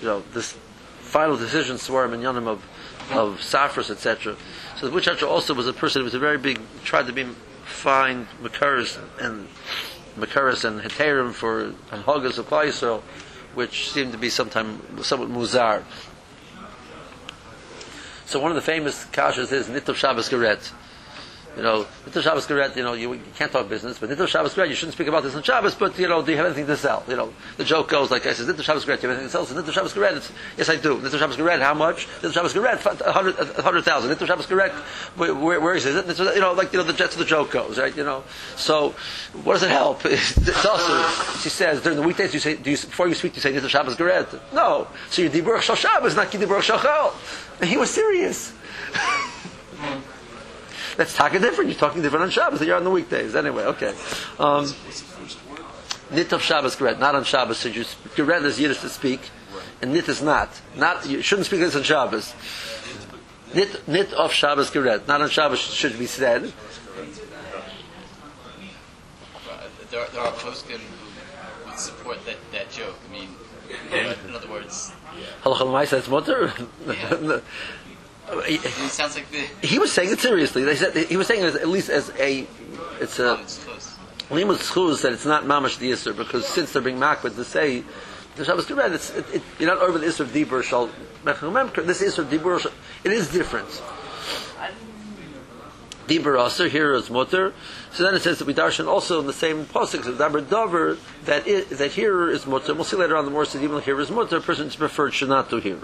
you 0.01 0.07
know, 0.07 0.23
this 0.33 0.57
final 0.99 1.37
decision 1.37 1.77
Svarim 1.77 2.13
and 2.13 2.23
Yanim 2.23 2.47
of, 2.47 2.63
of 3.11 3.39
Safras, 3.39 3.91
etc. 3.91 4.35
So 4.77 4.89
the 4.89 4.99
Butchacher 4.99 5.27
also 5.27 5.53
was 5.53 5.67
a 5.67 5.73
person 5.73 6.01
who 6.01 6.05
was 6.05 6.15
a 6.15 6.19
very 6.19 6.39
big, 6.39 6.59
tried 6.83 7.05
to 7.07 7.13
be 7.13 7.25
find 7.65 8.27
Makaras 8.41 8.99
and 9.19 9.47
Makaras 10.17 10.65
and 10.65 10.81
Heterim 10.81 11.31
for 11.31 11.71
Hagas 11.91 12.37
of 12.37 12.47
Klaisel, 12.47 13.01
which 13.53 13.91
seemed 13.91 14.11
to 14.11 14.17
be 14.17 14.29
sometimes 14.29 15.05
somewhat 15.05 15.29
muzar. 15.29 15.83
So 18.25 18.39
one 18.39 18.51
of 18.51 18.55
the 18.55 18.61
famous 18.61 19.05
kashas 19.05 19.51
is 19.51 19.67
Nitov 19.67 19.95
Shabbos 19.95 20.29
Geret. 20.29 20.71
You 21.55 21.63
know, 21.63 21.85
Nittul 22.05 22.21
Shabbos 22.21 22.45
Geret, 22.47 22.75
you 22.75 22.83
know, 22.83 22.93
you, 22.93 23.13
you 23.13 23.21
can't 23.35 23.51
talk 23.51 23.69
business, 23.69 23.97
but 23.97 24.09
Nittul 24.09 24.27
Shabbos 24.27 24.53
Geret, 24.53 24.67
you 24.67 24.75
shouldn't 24.75 24.93
speak 24.93 25.07
about 25.07 25.23
this 25.23 25.35
on 25.35 25.43
Shabbos, 25.43 25.73
but, 25.73 25.97
you 25.97 26.07
know, 26.07 26.21
do 26.21 26.31
you 26.31 26.37
have 26.37 26.47
anything 26.47 26.67
to 26.67 26.75
sell? 26.75 27.03
You 27.07 27.15
know, 27.15 27.33
the 27.55 27.63
joke 27.63 27.87
goes 27.87 28.11
like 28.11 28.25
I 28.25 28.33
says, 28.33 28.47
Nittul 28.47 28.63
Shabbos 28.63 28.85
Geret, 28.85 28.99
do 28.99 29.07
you 29.07 29.13
have 29.13 29.19
anything 29.19 29.27
to 29.27 29.29
sell? 29.29 29.45
So 29.45 29.55
Nittul 29.55 29.71
Shabbos 29.71 29.95
it's, 30.17 30.31
yes, 30.57 30.69
I 30.69 30.75
do. 30.75 30.97
Nittul 30.97 31.19
Shabbos 31.19 31.37
Geret, 31.37 31.61
how 31.61 31.73
much? 31.73 32.07
Nittul 32.21 32.33
Shabbos 32.33 32.53
hundred 32.53 33.85
thousand. 33.85 34.11
Nittul 34.11 34.27
Shabbos 34.27 34.47
Geret, 34.47 34.71
where, 35.15 35.59
where, 35.61 35.75
is 35.75 35.85
it? 35.85 36.17
You 36.17 36.41
know, 36.41 36.51
like, 36.51 36.73
you 36.73 36.79
know, 36.79 36.85
the 36.85 36.93
jet 36.93 37.13
of 37.13 37.19
the 37.19 37.25
joke 37.25 37.51
goes, 37.51 37.77
right? 37.79 37.95
You 37.95 38.03
know, 38.03 38.23
so, 38.57 38.93
what 39.43 39.53
does 39.53 39.63
it 39.63 39.71
help? 39.71 40.01
It's 40.15 40.65
also, 40.65 41.39
she 41.39 41.49
says, 41.49 41.81
during 41.81 41.97
the 41.97 42.05
weekdays, 42.05 42.33
you 42.33 42.39
say, 42.39 42.55
do 42.55 42.71
you, 42.71 42.77
before 42.77 43.07
you 43.07 43.15
speak, 43.15 43.35
you 43.35 43.41
say 43.41 43.53
Nittul 43.53 43.69
Shabbos 43.69 43.95
Geret. 43.95 44.39
No. 44.53 44.87
So 45.09 45.21
you 45.21 45.29
Diburach 45.29 45.61
Shal 45.61 45.75
Shabbos, 45.75 46.15
not 46.15 46.27
Diburach 46.27 46.63
Shal 46.63 47.13
he 47.63 47.77
was 47.77 47.89
serious. 47.89 48.53
That's 50.97 51.15
talking 51.15 51.41
different. 51.41 51.69
You're 51.69 51.79
talking 51.79 52.01
different 52.01 52.23
on 52.23 52.29
Shabbos 52.29 52.59
than 52.59 52.67
you're 52.67 52.77
on 52.77 52.83
the 52.83 52.89
weekdays. 52.91 53.35
Anyway, 53.35 53.63
okay. 53.63 53.93
Um, 54.39 54.73
nit 56.11 56.31
of 56.31 56.41
Shabbos 56.41 56.75
Geret, 56.75 56.99
not 56.99 57.15
on 57.15 57.23
Shabbos. 57.23 57.57
So 57.57 57.69
you 57.69 57.83
Geret 58.15 58.43
is 58.43 58.59
Yiddish 58.59 58.79
to 58.81 58.89
speak, 58.89 59.19
and 59.81 59.93
nit 59.93 60.07
is 60.07 60.21
not. 60.21 60.49
Not 60.75 61.05
you 61.05 61.21
shouldn't 61.21 61.47
speak 61.47 61.59
this 61.59 61.75
on 61.75 61.83
Shabbos. 61.83 62.33
Nit 63.53 63.87
nit 63.87 64.13
of 64.13 64.31
Shabbos 64.31 64.71
Geret, 64.71 65.07
not 65.07 65.21
on 65.21 65.29
Shabbos 65.29 65.59
should 65.59 65.97
be 65.99 66.07
said. 66.07 66.53
There, 69.91 70.01
are, 70.01 70.09
there 70.09 70.21
are 70.21 70.31
poskim 70.33 70.79
who 70.79 71.69
would 71.69 71.79
support 71.79 72.25
that, 72.25 72.35
that 72.51 72.69
joke. 72.69 72.97
I 73.07 73.13
mean, 73.13 73.29
in 74.27 74.35
other 74.35 74.49
words, 74.49 74.91
Halacha 75.43 75.65
l'maisa 75.65 75.97
it's 75.97 76.07
mutter. 76.07 76.51
He- 78.45 78.55
it 78.55 78.91
sounds 78.91 79.15
like 79.15 79.29
the 79.31 79.67
He 79.67 79.79
was 79.79 79.91
saying 79.91 80.11
it 80.11 80.19
seriously. 80.19 80.63
They 80.63 80.75
said 80.75 80.95
he 80.95 81.17
was 81.17 81.27
saying 81.27 81.41
it 81.41 81.47
as, 81.47 81.55
at 81.55 81.67
least 81.67 81.89
as 81.89 82.11
a 82.19 82.47
it's 82.99 83.19
a. 83.19 83.37
Limud 84.29 84.57
schuz 84.57 85.03
that 85.03 85.13
it's 85.13 85.25
not 85.25 85.43
mamash 85.43 85.77
the 85.77 85.91
Isser 85.91 86.15
because 86.15 86.47
since 86.47 86.73
they're 86.73 86.81
being 86.81 86.97
makbid 86.97 87.35
to 87.35 87.43
say 87.43 87.83
the 88.35 88.43
Shabbos 88.43 88.65
Kibbutz, 88.65 88.93
it's 88.93 89.09
it, 89.11 89.25
it, 89.35 89.41
you're 89.59 89.69
not 89.71 89.83
over 89.83 89.99
the 89.99 90.07
Isser 90.07 90.21
of 90.21 90.29
Dibur 90.29 90.63
Shal. 90.63 90.89
This 91.23 92.01
Isser 92.01 92.19
of 92.19 92.29
Dibur 92.29 92.71
it 93.03 93.11
is 93.11 93.31
different. 93.31 93.69
Dibur 96.07 96.43
Aser 96.43 96.67
here 96.67 96.93
is 96.93 97.09
mutter. 97.09 97.53
So 97.93 98.03
then 98.03 98.15
it 98.15 98.21
says 98.21 98.39
that 98.39 98.45
we 98.45 98.53
darshan 98.53 98.87
also 98.87 99.19
in 99.19 99.27
the 99.27 99.33
same 99.33 99.65
pasuk 99.65 100.05
of 100.07 100.17
Dabar 100.17 100.41
Dover 100.41 100.97
that 101.25 101.47
it, 101.47 101.69
that 101.69 101.91
here 101.91 102.29
is 102.29 102.45
mutter. 102.45 102.73
We'll 102.73 102.83
see 102.83 102.97
later 102.97 103.17
on 103.17 103.25
the 103.25 103.31
more 103.31 103.45
even 103.55 103.81
here 103.81 103.99
is 103.99 104.09
mutter. 104.09 104.37
A 104.37 104.41
person 104.41 104.67
is 104.67 104.75
preferred 104.75 105.13
should 105.13 105.29
not 105.29 105.49
do 105.49 105.57
here. 105.57 105.79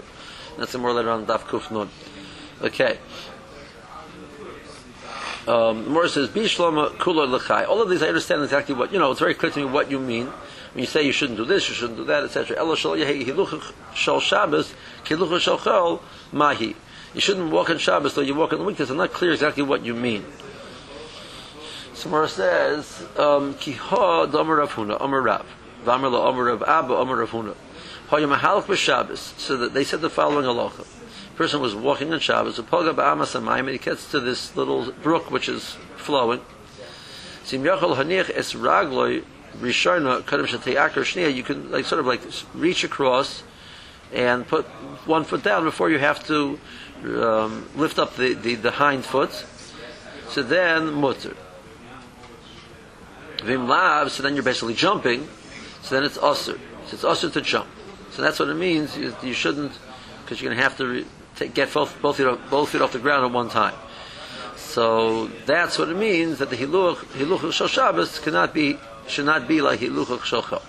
That's 0.58 0.72
the 0.72 0.78
more 0.78 0.92
later 0.92 1.10
on 1.10 1.26
Daf 1.26 1.40
Kuf 1.40 1.70
Nun. 1.70 1.88
Okay. 2.62 2.98
Um, 5.48 5.92
the 5.92 6.08
says, 6.08 6.28
Bishlama 6.28 6.90
Kula 6.92 7.26
Lechai. 7.36 7.68
All 7.68 7.82
of 7.82 7.90
these 7.90 8.00
I 8.00 8.06
understand 8.06 8.44
exactly 8.44 8.76
what, 8.76 8.92
you 8.92 9.00
know, 9.00 9.10
it's 9.10 9.18
very 9.18 9.34
clear 9.34 9.50
to 9.50 9.58
me 9.58 9.64
what 9.64 9.90
you 9.90 9.98
mean. 9.98 10.26
When 10.26 10.82
you 10.82 10.86
say 10.86 11.02
you 11.02 11.10
shouldn't 11.10 11.36
do 11.36 11.44
this, 11.44 11.68
you 11.68 11.74
shouldn't 11.74 11.98
do 11.98 12.04
that, 12.04 12.22
etc. 12.22 12.56
Shal 12.76 12.92
yehi 12.92 13.26
hiluch 13.26 13.72
shal 13.94 14.20
Shabbos, 14.20 14.72
kiluch 15.04 15.40
shal 15.40 15.58
chol, 15.58 16.00
mahi. 16.30 16.76
You 17.14 17.20
shouldn't 17.20 17.50
walk 17.50 17.70
on 17.70 17.78
Shabbos, 17.78 18.14
though 18.14 18.20
you 18.20 18.36
walk 18.36 18.52
on 18.52 18.60
the 18.60 18.64
weekdays. 18.64 18.90
I'm 18.90 18.96
not 18.96 19.12
clear 19.12 19.32
exactly 19.32 19.64
what 19.64 19.84
you 19.84 19.94
mean. 19.94 20.24
So 21.94 22.08
Morah 22.08 22.28
says, 22.28 23.04
um, 23.18 23.54
Ki 23.54 23.72
ha 23.72 24.26
damar 24.26 24.56
Rav 24.56 24.72
Huna, 24.74 24.96
Amar 25.00 25.22
Rav. 25.22 25.46
Vamar 25.84 26.12
la 26.12 26.28
Amar 26.28 26.44
Rav 26.44 26.62
Abba, 26.62 26.94
Amar 26.94 27.16
Rav 27.16 27.30
Huna. 27.32 27.56
So 29.38 29.56
that 29.56 29.74
they 29.74 29.84
said 29.84 30.00
the 30.00 30.10
following 30.10 30.44
halacha 30.44 31.01
person 31.36 31.60
was 31.60 31.74
walking 31.74 32.12
on 32.12 32.20
Shabbos, 32.20 32.58
a 32.58 32.62
poga 32.62 32.92
ba'amas 32.92 33.38
amayim, 33.40 33.60
and 33.60 33.70
he 33.70 33.78
gets 33.78 34.10
to 34.10 34.20
this 34.20 34.56
little 34.56 34.92
brook 34.92 35.30
which 35.30 35.48
is 35.48 35.76
flowing. 35.96 36.40
You 37.50 37.58
can 41.42 41.70
like 41.70 41.84
sort 41.84 42.00
of 42.00 42.06
like 42.06 42.20
reach 42.54 42.84
across 42.84 43.42
and 44.12 44.46
put 44.46 44.64
one 45.06 45.24
foot 45.24 45.42
down 45.42 45.64
before 45.64 45.90
you 45.90 45.98
have 45.98 46.24
to 46.26 46.58
um, 47.04 47.68
lift 47.76 47.98
up 47.98 48.16
the, 48.16 48.34
the, 48.34 48.54
the 48.54 48.70
hind 48.70 49.04
foot. 49.04 49.44
So 50.28 50.42
then 50.42 50.92
mutter. 50.92 51.36
Vim 53.42 53.66
lav. 53.68 54.12
So 54.12 54.22
then 54.22 54.34
you're 54.34 54.44
basically 54.44 54.74
jumping. 54.74 55.28
So 55.82 55.94
then 55.96 56.04
it's 56.04 56.18
usher. 56.18 56.58
So 56.86 56.94
it's 56.94 57.04
usher 57.04 57.30
to 57.30 57.40
jump. 57.40 57.68
So 58.12 58.22
that's 58.22 58.38
what 58.38 58.48
it 58.48 58.54
means. 58.54 58.96
You, 58.96 59.14
you 59.22 59.32
shouldn't 59.34 59.72
because 60.22 60.40
you're 60.40 60.50
going 60.50 60.58
to 60.58 60.62
have 60.62 60.76
to 60.78 60.86
re- 60.86 61.06
take, 61.36 61.54
get 61.54 61.72
both 61.72 62.00
both 62.00 62.16
feet, 62.16 62.26
off, 62.26 62.50
both 62.50 62.70
feet 62.70 62.82
off 62.82 62.92
the 62.92 62.98
ground 62.98 63.24
at 63.24 63.32
one 63.32 63.48
time. 63.48 63.74
So 64.56 65.26
that's 65.46 65.78
what 65.78 65.88
it 65.88 65.96
means 65.96 66.38
that 66.38 66.50
the 66.50 66.56
hiluch 66.56 66.96
hiluch 66.96 67.68
Shabbos 67.68 68.18
cannot 68.18 68.54
be 68.54 68.78
should 69.06 69.26
not 69.26 69.46
be 69.46 69.60
like 69.60 69.80
hiluch 69.80 70.24
shel 70.24 70.42
Chol. 70.42 70.62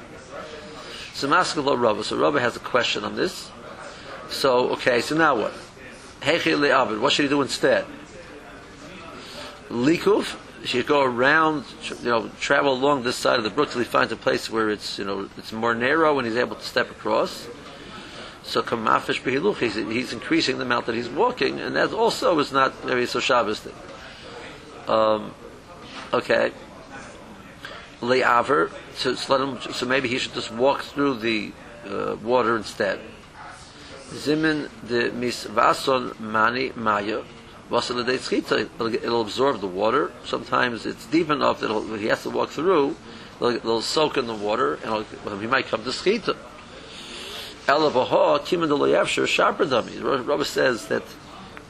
So 1.14 1.28
Maskalo 1.28 1.80
Rabba. 1.80 2.04
So 2.04 2.18
Rabba 2.18 2.40
has 2.40 2.56
a 2.56 2.60
question 2.60 3.04
on 3.04 3.16
this. 3.16 3.52
So 4.30 4.70
okay, 4.72 5.02
so 5.02 5.16
now 5.16 5.36
what? 5.36 5.54
Le'abed. 6.22 7.00
What 7.00 7.14
should 7.14 7.24
he 7.24 7.30
do 7.30 7.42
instead? 7.42 7.86
Likuf. 9.70 10.38
He 10.62 10.68
should 10.68 10.88
go 10.88 11.04
around, 11.04 11.66
you 12.02 12.10
know, 12.10 12.30
travel 12.40 12.72
along 12.72 13.04
this 13.04 13.18
side 13.18 13.38
of 13.38 13.44
the 13.44 13.50
brook 13.50 13.72
till 13.72 13.80
he 13.80 13.86
finds 13.86 14.14
a 14.14 14.16
place 14.16 14.50
where 14.50 14.70
it's, 14.70 14.98
you 14.98 15.04
know, 15.04 15.30
it's 15.36 15.52
more 15.52 15.76
narrow 15.76 16.18
and 16.20 16.26
he's 16.26 16.38
able 16.38 16.56
to 16.56 16.64
step 16.64 16.90
across. 16.90 17.50
So 18.44 18.62
kamafish 18.62 19.22
behiluch, 19.22 19.58
he's, 19.58 19.76
he's 19.76 20.14
increasing 20.14 20.58
the 20.58 20.64
amount 20.64 20.86
that 20.88 20.96
he's 20.96 21.10
walking, 21.10 21.60
and 21.60 21.76
that 21.76 21.94
also 21.94 22.38
is 22.40 22.52
not 22.52 22.86
maybe 22.86 23.06
so 23.06 23.20
Shabbos 23.20 23.62
thing. 23.62 23.74
Um, 24.88 25.34
okay. 26.14 26.52
Le'aver, 28.02 28.70
so, 28.96 29.16
so, 29.16 29.38
let 29.38 29.48
him, 29.48 29.74
so 29.74 29.86
maybe 29.86 30.10
he 30.10 30.18
should 30.18 30.34
just 30.34 30.52
walk 30.52 30.82
through 30.82 31.20
the 31.20 31.54
uh, 31.88 32.18
water 32.22 32.58
instead. 32.58 33.00
Zimin 34.10 34.70
de 34.86 35.10
misvason 35.12 36.20
mani 36.20 36.74
maya. 36.76 37.24
It'll, 37.72 38.94
it'll 38.94 39.22
absorb 39.22 39.62
the 39.62 39.68
water. 39.68 40.12
Sometimes 40.26 40.86
it's 40.86 41.06
deep 41.06 41.30
enough 41.30 41.62
that 41.62 41.98
he 41.98 42.08
has 42.08 42.24
to 42.24 42.30
walk 42.30 42.50
through. 42.50 42.96
It'll 43.42 43.82
soak 43.82 44.18
in 44.18 44.28
the 44.28 44.36
water, 44.36 44.78
and 44.84 45.42
he 45.42 45.48
might 45.48 45.68
come 45.68 45.84
to 45.86 45.90
schita. 45.90 46.36
Rabbi 47.66 48.04
says 50.44 50.88
that 50.88 51.04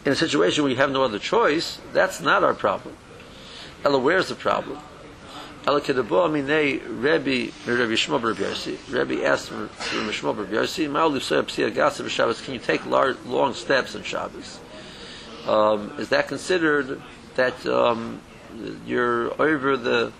in 0.05 0.11
a 0.11 0.15
situation 0.15 0.63
where 0.63 0.71
you 0.71 0.77
have 0.77 0.91
no 0.91 1.03
other 1.03 1.19
choice, 1.19 1.79
that's 1.93 2.19
not 2.19 2.43
our 2.43 2.53
problem. 2.53 2.97
Ella, 3.85 3.99
where's 3.99 4.29
the 4.29 4.35
problem? 4.35 4.79
Ella 5.65 5.81
kedabo 5.81 6.27
aminei 6.27 6.81
Rebbe 6.87 7.51
Rabbi 7.65 7.93
Shmuel 7.93 8.21
Bar 8.21 8.33
Yarsi. 8.33 8.77
Rebbe 8.91 9.23
asked 9.25 9.51
Rebbe 9.51 9.69
Shmuel 10.11 10.35
Bar 10.35 10.45
Yarsi, 10.45 10.89
"Ma'u 10.89 11.11
lifsoy 11.11 11.43
psia 11.43 11.71
gasa 11.71 12.03
b'Shabbos? 12.03 12.43
Can 12.43 12.55
you 12.55 12.59
take 12.59 12.85
large, 12.85 13.17
long 13.25 13.53
steps 13.53 13.95
on 13.95 14.03
Shabbos? 14.03 14.59
Um, 15.47 15.93
is 15.99 16.09
that 16.09 16.27
considered 16.27 17.01
that 17.35 17.65
um, 17.65 18.19
you're 18.85 19.31
over 19.41 19.77
the 19.77 20.11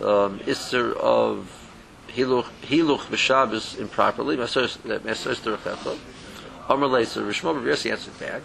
um, 0.00 0.38
isser 0.40 0.96
of 0.96 1.67
hiluch 2.08 2.46
hiluch 2.62 3.06
b'Shabbos 3.06 3.78
improperly. 3.78 4.36
Mesos 4.36 4.76
derechecha. 4.78 5.98
Amar 6.68 6.88
leisa. 6.88 7.22
Rishmo 7.26 7.54
B'Yossi 7.54 7.90
answered 7.90 8.18
back. 8.18 8.42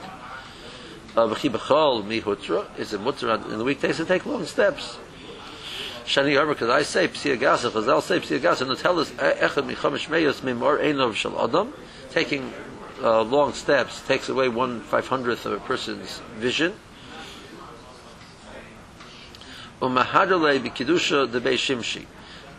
B'chi 1.16 1.50
b'chol 1.52 2.06
mi 2.06 2.22
hutra. 2.22 2.66
Is 2.80 2.94
it 2.94 3.02
mutter 3.02 3.30
in 3.30 3.58
the 3.58 3.64
weekdays 3.64 3.98
to 3.98 4.06
take 4.06 4.26
long 4.26 4.46
steps? 4.46 4.98
Shani 6.06 6.34
Amar, 6.34 6.54
because 6.54 6.70
I 6.70 6.84
say 6.84 7.08
psia 7.08 7.38
gasa, 7.38 7.70
Chazal 7.72 8.02
say 8.02 8.20
psia 8.20 8.40
gasa, 8.40 8.70
and 8.70 8.78
tell 8.78 9.00
us 9.00 9.12
echad 9.12 9.70
michamish 9.70 10.08
meyos 10.10 10.42
mimor 10.42 10.80
einov 10.80 11.16
shel 11.16 11.40
adam. 11.42 11.74
Taking 12.12 12.54
uh, 13.02 13.22
long 13.22 13.54
steps 13.54 14.02
takes 14.08 14.30
away 14.30 14.50
one 14.50 14.82
five 14.82 15.08
hundredth 15.08 15.46
of 15.46 15.54
a 15.54 15.60
person's 15.60 16.22
vision. 16.36 16.74
Umahadale 19.82 20.60
b'kedusha 20.60 21.32
de 21.32 21.40
shimshi 21.42 22.06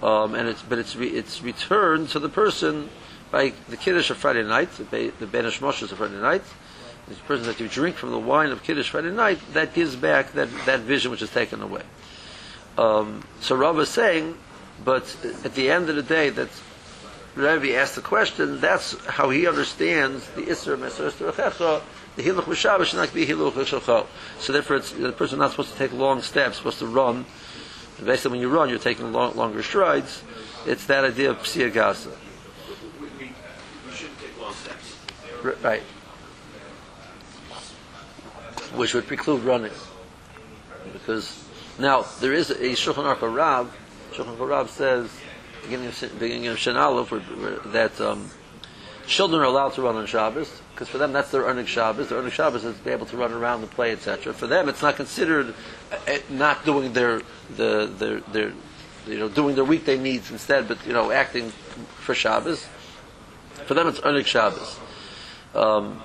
um, 0.03 0.35
and 0.35 0.49
it's 0.49 0.63
but 0.63 0.79
it's 0.79 0.97
re, 0.97 1.09
it's 1.09 1.43
returned 1.43 2.09
to 2.11 2.19
the 2.19 2.29
person 2.29 2.89
by 3.31 3.53
the 3.69 3.77
kiddush 3.77 4.11
of 4.11 4.17
Friday 4.17 4.45
night, 4.45 4.71
the, 4.91 5.13
the 5.19 5.27
Ben 5.27 5.45
Moshe 5.45 5.83
of 5.83 5.99
Friday 5.99 6.21
night. 6.21 6.43
The 7.09 7.15
person 7.17 7.47
that 7.47 7.61
you 7.61 7.69
drink 7.69 7.97
from 7.97 8.13
the 8.13 8.19
wine 8.19 8.51
of 8.51 8.63
kiddush 8.63 8.89
Friday 8.89 9.11
night, 9.11 9.39
that 9.53 9.75
gives 9.75 9.95
back 9.95 10.33
that, 10.33 10.49
that 10.65 10.81
vision 10.81 11.11
which 11.11 11.21
is 11.21 11.31
taken 11.31 11.61
away. 11.61 11.83
Um, 12.79 13.25
so 13.41 13.57
Rav 13.57 13.79
is 13.79 13.91
saying, 13.91 14.39
but 14.83 15.15
at 15.45 15.55
the 15.55 15.71
end 15.71 15.91
of 15.91 15.97
the 15.97 16.03
day, 16.03 16.31
that 16.31 16.49
Rabbi 17.37 17.73
asked 17.73 17.97
the 17.97 18.01
question. 18.01 18.61
That's 18.61 18.97
how 19.07 19.31
he 19.31 19.47
understands 19.47 20.27
the 20.31 20.43
Isra 20.43 20.79
Mesar 20.79 21.11
Rechecha. 21.11 21.83
The 22.17 22.23
Hiluch 22.23 22.45
B'Shabbos 22.45 22.85
should 22.87 22.99
not 22.99 23.13
be 23.13 23.27
Hiluch 23.27 23.53
B'Shalchol. 23.53 24.07
So 24.39 24.53
therefore, 24.53 24.79
the 24.79 25.13
person 25.13 25.41
not 25.41 25.51
supposed 25.51 25.73
to 25.73 25.79
take 25.79 25.93
long 25.93 26.23
steps, 26.23 26.59
supposed 26.59 26.79
to 26.79 26.87
run 26.87 27.27
basically 28.03 28.33
when 28.33 28.41
you 28.41 28.49
run, 28.49 28.69
you're 28.69 28.79
taking 28.79 29.13
long, 29.13 29.35
longer 29.37 29.63
strides. 29.63 30.23
It's 30.67 30.87
that 30.87 31.05
idea 31.05 31.31
of 31.31 31.39
psia 31.39 31.71
gasa. 31.71 32.11
We, 33.01 33.07
we, 33.07 33.33
we 33.87 33.93
shouldn't 33.93 34.19
take 34.19 34.41
long 34.41 34.55
steps. 34.55 34.97
R- 35.45 35.57
right. 35.63 35.83
Which 38.75 38.95
would 38.95 39.07
preclude 39.07 39.43
running. 39.43 39.73
Because 40.93 41.45
Now, 41.79 42.03
there 42.21 42.33
is 42.33 42.51
a 42.51 42.55
Shulchan 42.55 43.05
Aruch 43.05 43.37
Rav. 43.37 43.77
Shulchan 44.13 44.37
Aruch 44.37 44.49
Rav 44.49 44.71
says, 44.71 45.11
beginning 45.63 45.89
of, 45.89 46.19
beginning 46.19 46.47
of 46.47 47.11
where- 47.11 47.73
that 47.73 48.01
um, 48.01 48.31
children 49.07 49.43
are 49.43 49.47
allowed 49.47 49.75
to 49.75 49.83
run 49.83 49.97
on 49.97 50.07
Shabbos, 50.07 50.63
because 50.75 50.89
for 50.89 50.99
them 50.99 51.13
that's 51.13 51.31
their 51.31 51.43
earning 51.43 51.67
Shabbos. 51.67 52.09
Their 52.09 52.19
earning 52.19 52.33
Shabbos 52.33 52.65
is 52.65 52.77
to 52.77 52.83
be 52.83 52.91
able 52.91 53.07
to 53.07 53.17
run 53.17 53.33
around 53.33 53.63
and 53.63 53.71
play, 53.71 53.93
etc. 53.93 54.33
For 54.33 54.49
them, 54.49 54.69
it's 54.69 54.83
not 54.83 54.97
considered 54.97 55.55
uh, 55.93 55.97
uh, 56.11 56.19
not 56.31 56.65
doing 56.65 56.93
their, 56.93 57.23
the, 57.57 57.87
their, 57.87 58.21
their, 58.21 58.53
you 59.07 59.19
know, 59.19 59.29
doing 59.29 59.55
their 59.55 59.65
weekday 59.65 59.97
needs 59.97 60.33
instead, 60.33 60.67
but, 60.67 60.85
you 60.85 60.93
know, 60.93 61.13
acting 61.13 61.51
for 61.51 62.13
Shabbos. 62.13 62.67
For 63.67 63.75
them, 63.75 63.87
it's 63.87 64.01
earning 64.03 64.25
Shabbos. 64.25 64.81
Um, 65.55 66.03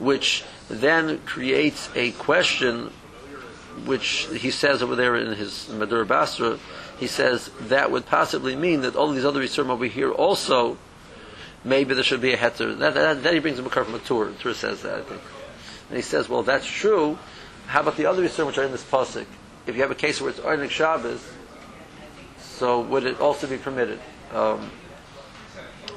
which 0.00 0.42
then 0.68 1.20
creates 1.20 1.88
a 1.94 2.10
question 2.12 2.90
which 3.84 4.28
he 4.36 4.50
says 4.50 4.82
over 4.82 4.96
there 4.96 5.14
in 5.14 5.36
his 5.36 5.68
Madur 5.70 6.06
Basra, 6.06 6.58
he 6.98 7.06
says 7.06 7.50
that 7.60 7.90
would 7.90 8.06
possibly 8.06 8.56
mean 8.56 8.80
that 8.80 8.96
all 8.96 9.12
these 9.12 9.24
other 9.24 9.40
Yisurim 9.40 9.68
over 9.68 9.86
here 9.86 10.10
also, 10.10 10.76
maybe 11.64 11.94
there 11.94 12.04
should 12.04 12.20
be 12.20 12.32
a 12.32 12.36
heter. 12.36 12.78
That, 12.78 13.32
he 13.32 13.38
brings 13.40 13.58
him 13.58 13.64
a 13.64 13.68
makar 13.68 13.84
from 13.84 13.94
a 13.94 13.98
Tur. 13.98 14.32
Tur 14.38 14.54
says 14.54 14.82
that, 14.82 14.98
I 14.98 15.02
think. 15.02 15.20
And 15.88 15.96
he 15.96 16.02
says, 16.02 16.28
well, 16.28 16.42
that's 16.42 16.66
true. 16.66 17.18
How 17.66 17.80
about 17.80 17.96
the 17.96 18.06
other 18.06 18.22
Yisurim 18.22 18.46
which 18.46 18.58
are 18.58 18.64
in 18.64 18.72
this 18.72 18.84
pasuk? 18.84 19.26
If 19.66 19.74
you 19.74 19.82
have 19.82 19.90
a 19.90 19.96
case 19.96 20.20
where 20.20 20.30
it's 20.30 20.40
Arnik 20.40 20.70
Shabbos, 20.70 21.26
so 22.38 22.80
would 22.82 23.04
it 23.04 23.20
also 23.20 23.46
be 23.46 23.56
permitted? 23.56 23.98
Um, 24.32 24.70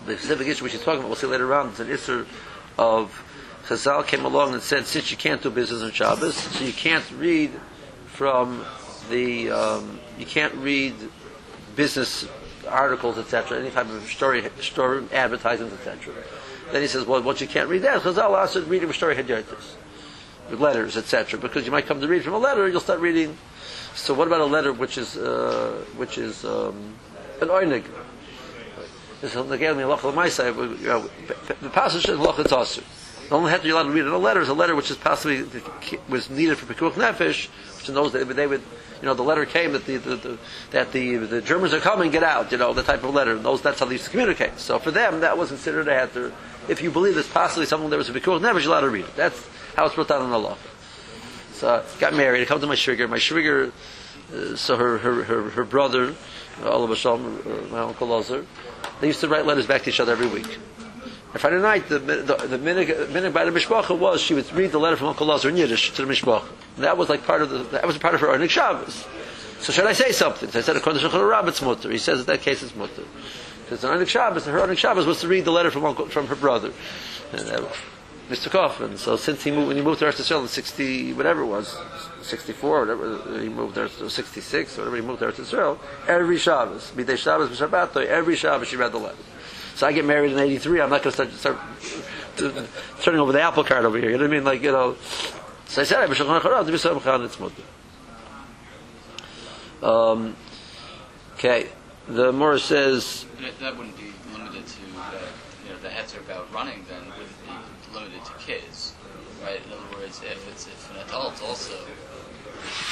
the 0.06 0.18
specific 0.18 0.48
issue 0.48 0.64
which 0.64 0.74
he's 0.74 0.82
talking 0.82 1.00
about, 1.00 1.10
we'll 1.10 1.18
see 1.18 1.28
later 1.28 1.54
on, 1.54 1.70
it's 1.70 1.80
an 1.80 1.90
issue 1.90 2.26
of 2.78 3.24
Chazal 3.68 4.08
came 4.08 4.24
along 4.24 4.54
and 4.54 4.62
said, 4.62 4.86
since 4.86 5.12
you 5.12 5.18
can't 5.18 5.42
do 5.42 5.50
business 5.50 5.84
on 5.84 5.92
Shabbos, 5.92 6.36
so 6.36 6.64
you 6.64 6.72
can't 6.72 7.04
read 7.12 7.52
from 8.08 8.66
the, 9.10 9.52
um, 9.52 10.00
you 10.18 10.26
can't 10.26 10.54
read 10.56 10.96
business 11.76 12.26
articles, 12.68 13.18
etc., 13.18 13.60
any 13.60 13.72
type 13.72 13.90
of 13.90 14.04
story, 14.10 14.44
story 14.62 15.04
advertisements, 15.12 15.76
etc. 15.76 16.14
Then 16.72 16.82
he 16.82 16.88
says, 16.88 17.06
well, 17.06 17.22
once 17.22 17.42
you 17.42 17.48
can't 17.48 17.70
read 17.70 17.84
that, 17.84 18.02
Chazal 18.02 18.38
also 18.38 18.64
reading 18.66 18.92
story 18.94 19.16
hadyotis, 19.16 19.76
with 20.50 20.60
letters, 20.60 20.98
etc., 20.98 21.40
because 21.40 21.66
you 21.66 21.72
might 21.72 21.86
come 21.86 22.02
to 22.02 22.08
read 22.08 22.24
from 22.24 22.34
a 22.34 22.38
letter, 22.38 22.68
you'll 22.68 22.80
start 22.80 23.00
reading. 23.00 23.38
So 23.96 24.14
what 24.14 24.28
about 24.28 24.42
a 24.42 24.46
letter 24.46 24.74
which 24.74 24.98
is, 24.98 25.18
uh, 25.18 25.84
which 25.96 26.18
is 26.18 26.46
um, 26.46 26.96
an 27.42 27.48
oinig? 27.48 27.86
This 29.22 29.36
is 29.36 29.52
again 29.52 29.78
the 29.78 29.82
you 29.82 30.88
know, 30.88 31.10
The 31.62 31.70
passage 31.70 32.06
tasur. 32.06 32.84
The 33.30 33.36
only 33.36 33.52
heter 33.52 33.66
you're 33.66 33.74
allowed 33.74 33.84
to 33.84 33.92
read 33.92 34.06
in 34.06 34.08
a 34.08 34.18
letter 34.18 34.40
is 34.40 34.48
a 34.48 34.54
letter 34.54 34.74
which 34.74 34.90
is 34.90 34.96
possibly 34.96 35.46
was 36.08 36.30
needed 36.30 36.58
for 36.58 36.74
pekuach 36.74 36.94
nefesh, 36.94 37.50
which 37.78 37.90
in 37.90 37.96
those 37.96 38.14
days 38.14 38.26
they 38.26 38.48
would, 38.48 38.62
you 39.02 39.06
know, 39.06 39.14
the 39.14 39.24
letter 39.24 39.46
came 39.46 39.74
that 39.74 39.86
the, 39.86 39.98
the, 39.98 40.16
the 40.16 40.38
that 40.72 40.94
the 40.94 41.18
the 41.18 41.42
Germans 41.42 41.74
are 41.74 41.82
coming, 41.82 42.10
get 42.10 42.24
out, 42.24 42.54
you 42.54 42.58
know, 42.58 42.74
the 42.74 42.84
type 42.84 43.04
of 43.04 43.14
letter. 43.14 43.38
Those 43.38 43.62
that's 43.62 43.82
how 43.82 43.86
they 43.86 43.94
used 43.94 44.06
to 44.06 44.12
communicate. 44.12 44.60
So 44.60 44.80
for 44.80 44.92
them, 44.92 45.20
that 45.20 45.38
was 45.38 45.50
considered 45.50 45.90
a 45.90 46.08
heter. 46.08 46.32
If 46.70 46.82
you 46.82 46.90
believe 46.90 47.16
there's 47.16 47.28
possibly 47.28 47.66
something 47.66 47.90
that 47.90 47.98
was 47.98 48.08
a 48.08 48.14
pekuach 48.14 48.40
nefesh, 48.40 48.64
you're 48.64 48.72
allowed 48.72 48.82
to 48.82 48.90
read 48.90 49.06
it. 49.06 49.16
That's 49.18 49.46
how 49.76 49.86
it's 49.86 49.96
brought 49.96 50.08
down 50.08 50.24
in 50.24 50.30
the 50.30 50.40
law. 50.40 50.58
So 51.52 51.84
I 51.84 52.00
got 52.00 52.14
married. 52.14 52.42
I 52.42 52.46
come 52.46 52.62
to 52.62 52.68
my 52.68 52.76
shriger. 52.76 53.10
My 53.10 53.18
shriger, 53.18 53.74
uh, 54.34 54.56
so 54.56 54.78
her 54.78 55.00
her 55.00 55.24
her, 55.24 55.50
her 55.50 55.66
brother, 55.66 56.16
Allah 56.64 56.88
Bashalom, 56.88 57.46
uh, 57.46 57.74
my 57.74 57.80
uncle 57.80 58.08
Lazar, 58.08 58.46
they 59.02 59.08
used 59.08 59.20
to 59.20 59.28
write 59.28 59.46
letters 59.46 59.68
back 59.68 59.84
to 59.84 59.90
each 59.90 60.00
other 60.00 60.14
every 60.14 60.28
week. 60.28 60.58
And 61.34 61.42
Friday 61.42 61.62
night, 61.62 61.90
the 61.90 62.00
the, 62.00 62.14
the 62.48 62.58
minute, 62.58 63.34
by 63.34 63.46
the 63.46 63.52
mishpacha 63.52 63.98
was 63.98 64.22
she 64.22 64.34
would 64.34 64.52
read 64.54 64.72
the 64.72 64.80
letter 64.80 64.96
from 64.96 65.08
Uncle 65.08 65.28
Lazar 65.28 65.50
in 65.50 65.58
Yiddish 65.58 65.92
to 65.94 66.06
the 66.06 66.12
mishpacha. 66.12 66.48
And 66.76 66.86
that 66.86 66.98
was 66.98 67.10
like 67.10 67.26
part 67.26 67.42
of 67.42 67.50
the 67.50 67.60
that 67.60 67.86
was 67.86 67.98
part 67.98 68.16
of 68.16 68.22
her 68.22 68.28
Arnik 68.28 68.50
Shabbos. 68.50 69.06
So 69.60 69.74
should 69.74 69.86
I 69.86 69.94
say 69.94 70.12
something? 70.12 70.50
So 70.50 70.60
I 70.60 70.62
said 70.62 70.78
according 70.78 71.02
to 71.02 71.10
Shulchan 71.10 71.20
Aruch, 71.20 71.48
it's 71.48 71.62
mutter. 71.62 71.92
He 71.92 71.98
says 71.98 72.22
in 72.22 72.26
that 72.28 72.42
case 72.42 72.64
it's 72.64 72.76
mutter. 72.76 73.04
Because 73.64 73.84
on 73.84 73.98
Arnik 73.98 74.08
Shabbos, 74.08 74.46
her 74.46 74.60
Arnik 74.60 74.78
Shabbos 74.78 75.06
was 75.06 75.20
to 75.22 75.28
read 75.28 75.44
the 75.44 75.52
letter 75.52 75.72
from 75.72 75.84
uncle, 75.84 76.08
from 76.08 76.28
her 76.28 76.36
brother, 76.36 76.72
and, 77.34 77.50
uh, 77.50 77.68
Mr. 78.30 78.50
Kaufman. 78.50 78.98
So 78.98 79.16
since 79.16 79.44
he 79.44 79.52
moved 79.52 79.68
when 79.68 79.78
he 79.78 79.84
moved 79.84 80.00
to 80.00 80.06
Eretz 80.06 80.22
Yisrael 80.22 80.42
in 80.42 80.48
sixty 80.48 81.14
whatever 81.14 81.42
it 81.42 81.48
was, 81.48 81.78
sixty 82.22 82.54
four 82.54 82.82
whatever 82.82 83.42
he 83.42 83.50
moved 83.50 83.76
there 83.76 83.90
sixty 83.90 84.42
six 84.42 84.78
whatever 84.78 84.96
he 84.96 85.02
moved 85.02 85.20
to 85.20 85.28
Eretz 85.28 85.36
Yisrael, 85.36 85.80
every 86.08 86.38
Shabbos, 86.38 86.94
midday 86.96 87.16
Shabbos, 87.16 87.50
Shabbat, 87.60 88.06
every 88.06 88.36
Shabbos 88.36 88.68
she 88.68 88.76
read 88.76 88.92
the 88.92 89.00
letter. 89.00 89.18
So 89.78 89.86
I 89.86 89.92
get 89.92 90.06
married 90.06 90.32
in 90.32 90.40
'83. 90.40 90.82
I'm 90.82 90.90
not 90.90 91.04
going 91.04 91.14
to 91.14 91.28
start, 91.30 91.32
start 91.34 91.60
turning 93.04 93.20
over 93.20 93.32
the 93.32 93.42
apple 93.42 93.64
cart 93.64 93.86
over 93.86 94.00
here. 94.00 94.10
You 94.10 94.18
know 94.18 94.24
what 94.24 94.32
I 94.32 94.34
mean? 94.34 94.44
Like 94.44 94.64
you 94.64 94.72
know. 94.72 94.96
So 95.68 95.84
I 95.84 95.86
said, 95.86 96.02
"I'm 96.02 96.10
Shulchan 96.10 96.42
Aruch, 96.42 96.66
to 96.66 96.72
be 96.72 97.24
it's 97.24 97.40
mutter." 97.40 97.62
Um, 99.84 100.36
okay, 101.36 101.70
the 102.08 102.32
Morris 102.32 102.64
says, 102.64 103.26
That, 103.42 103.60
that 103.60 103.78
wouldn't 103.78 103.98
be 103.98 104.12
limited 104.34 104.66
to 104.66 104.80
the, 104.80 105.20
you 105.66 105.74
know, 105.74 105.80
the 105.82 105.90
heter 105.90 106.20
about 106.20 106.52
running. 106.54 106.86
Then 106.90 107.02
wouldn't 107.18 107.46
be 107.46 107.96
limited 107.96 108.26
to 108.26 108.34
kids, 108.34 108.94
right? 109.44 109.60
In 109.66 109.72
other 109.72 109.98
words, 109.98 110.22
if 110.24 110.48
it's 110.50 110.68
if 110.68 110.92
an 110.92 111.08
adult 111.08 111.42
also, 111.44 111.74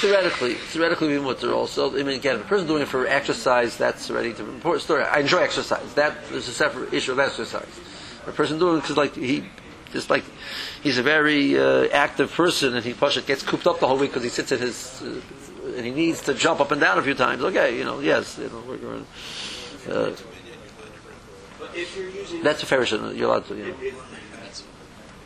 theoretically, 0.00 0.54
theoretically, 0.54 1.08
we 1.08 1.18
mutter 1.18 1.52
also. 1.52 1.90
I 1.90 2.02
mean, 2.02 2.18
again, 2.18 2.36
if 2.36 2.42
a 2.42 2.48
person 2.48 2.66
doing 2.66 2.82
it 2.82 2.88
for 2.88 3.06
exercise, 3.06 3.76
that's 3.76 4.10
already 4.10 4.30
a 4.30 4.38
important 4.38 4.82
story. 4.82 5.04
I 5.04 5.20
enjoy 5.20 5.38
exercise. 5.38 5.94
That 5.94 6.16
is 6.32 6.48
a 6.48 6.52
separate 6.52 6.92
issue 6.92 7.12
of 7.12 7.18
exercise. 7.18 7.80
A 8.26 8.32
person 8.32 8.58
doing 8.58 8.78
it 8.78 8.80
because, 8.82 8.96
like, 8.96 9.14
he 9.14 9.44
just 9.92 10.10
like 10.10 10.24
he's 10.82 10.98
a 10.98 11.02
very 11.02 11.58
uh, 11.58 11.86
active 11.88 12.30
person, 12.32 12.74
and 12.74 12.84
he 12.84 12.92
pasha 12.92 13.22
gets 13.22 13.42
cooped 13.42 13.66
up 13.66 13.80
the 13.80 13.86
whole 13.86 13.98
week 13.98 14.10
because 14.10 14.24
he 14.24 14.28
sits 14.28 14.52
in 14.52 14.58
his 14.58 15.02
uh, 15.02 15.20
and 15.76 15.84
he 15.84 15.92
needs 15.92 16.22
to 16.22 16.34
jump 16.34 16.60
up 16.60 16.70
and 16.72 16.80
down 16.80 16.98
a 16.98 17.02
few 17.02 17.14
times. 17.14 17.42
Okay, 17.42 17.76
you 17.78 17.84
know, 17.84 18.00
yes, 18.00 18.38
you 18.38 18.48
know, 18.48 18.62
we're 18.66 18.76
going. 18.78 19.06
Uh, 19.88 20.10
But 21.58 21.70
if 21.74 21.96
you're 21.96 22.08
using 22.10 22.42
that's 22.42 22.62
a 22.62 22.66
fair. 22.66 22.84
You're 22.84 23.28
allowed 23.28 23.46
to. 23.48 23.54
You 23.56 23.62
know. 23.64 23.68
If- 23.80 23.82
if- 23.82 24.06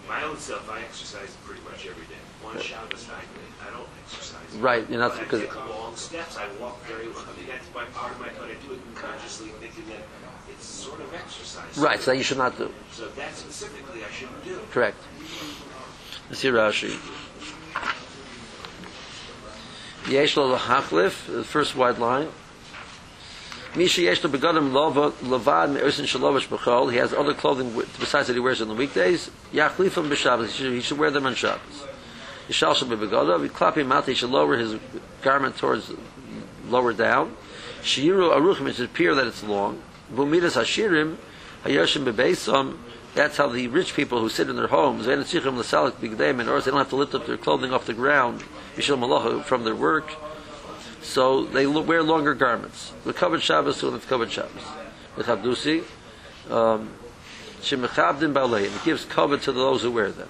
my 0.08 0.22
own 0.24 0.36
self, 0.38 0.68
I 0.68 0.80
exercise 0.80 1.30
pretty 1.46 1.62
much 1.62 1.86
every 1.86 2.04
day. 2.06 2.18
One 2.42 2.58
Shabbos 2.60 3.06
night, 3.06 3.28
I 3.62 3.70
don't 3.70 3.86
exercise. 4.04 4.50
Right, 4.58 4.84
you're 4.90 4.98
not 4.98 5.16
because 5.18 5.44
long 5.54 5.94
steps. 5.94 6.36
I 6.36 6.48
walk 6.60 6.84
very. 6.86 7.06
well. 7.08 7.22
I 7.30 7.38
mean, 7.38 7.46
that's 7.46 7.68
my 7.72 7.84
part 7.94 8.10
of 8.12 8.18
my. 8.18 8.28
But 8.36 8.50
I 8.50 8.54
do 8.66 8.74
it 8.74 8.80
consciously, 8.96 9.50
thinking 9.60 9.84
that 9.86 10.02
it's 10.50 10.66
sort 10.66 11.00
of 11.00 11.14
exercise. 11.14 11.78
right. 11.78 12.00
So 12.00 12.10
that 12.10 12.16
you 12.16 12.24
should 12.24 12.38
not 12.38 12.58
do. 12.58 12.72
So 12.92 13.06
that 13.06 13.36
specifically, 13.36 14.02
I 14.04 14.10
shouldn't 14.10 14.44
do. 14.44 14.58
Correct. 14.72 14.98
Let's 16.28 16.40
see 16.40 16.48
Rashi. 16.48 16.98
Yesh 20.08 20.36
lo 20.36 20.56
hachlif, 20.56 21.26
the 21.26 21.44
first 21.44 21.76
wide 21.76 21.98
line. 21.98 22.28
Misha 23.76 24.00
yesh 24.00 24.24
lo 24.24 24.30
begadim 24.30 24.72
lova 24.72 25.12
levad 25.12 25.74
me'osin 25.74 26.04
shalovish 26.04 26.48
b'chol. 26.48 26.90
He 26.90 26.98
has 26.98 27.12
other 27.12 27.34
clothing 27.34 27.72
besides 27.98 28.26
that 28.26 28.34
he 28.34 28.40
wears 28.40 28.60
on 28.60 28.68
the 28.68 28.74
weekdays. 28.74 29.30
Yachlifim 29.52 30.08
b'Shabbos. 30.08 30.48
He 30.56 30.80
should, 30.80 30.98
wear 30.98 31.10
them 31.10 31.26
on 31.26 31.34
Shabbos. 31.34 31.84
Yishal 32.48 32.74
shal 32.74 32.88
b'begadav. 32.88 33.46
Yiklapim 33.48 33.86
mata. 33.86 34.10
He 34.10 34.14
should 34.14 34.30
lower 34.30 34.56
his 34.56 34.76
garment 35.22 35.56
towards 35.58 35.92
lower 36.68 36.92
down. 36.92 37.36
Shiru 37.82 38.34
aruchim. 38.34 38.68
It 38.68 38.76
should 38.76 38.86
appear 38.86 39.14
that 39.14 39.26
it's 39.26 39.44
long. 39.44 39.82
Bumidas 40.12 40.56
hashirim 40.56 41.16
hayoshim 41.64 42.04
bebeisam. 42.10 42.78
That's 43.14 43.36
how 43.36 43.48
the 43.48 43.66
rich 43.68 43.94
people 43.94 44.20
who 44.20 44.28
sit 44.28 44.48
in 44.48 44.56
their 44.56 44.68
homes, 44.68 45.06
they 45.06 45.16
don't 45.16 45.26
have 45.26 46.88
to 46.90 46.96
lift 46.96 47.14
up 47.14 47.26
their 47.26 47.36
clothing 47.36 47.72
off 47.72 47.86
the 47.86 47.94
ground 47.94 48.42
from 48.42 49.64
their 49.64 49.74
work. 49.74 50.14
So 51.02 51.44
they 51.44 51.66
wear 51.66 52.02
longer 52.02 52.34
garments. 52.34 52.92
The 53.04 53.12
covered 53.12 53.42
Shabbos 53.42 53.80
to 53.80 53.90
the 53.90 53.98
covered 53.98 54.30
Shabbos. 54.30 54.62
The 55.16 55.24
Chabdusi, 55.24 55.82
um, 56.50 56.90
Shemechabdin 57.60 58.32
Balei, 58.32 58.64
it 58.64 58.84
gives 58.84 59.04
cover 59.04 59.36
to 59.38 59.52
those 59.52 59.82
who 59.82 59.90
wear 59.90 60.12
them. 60.12 60.28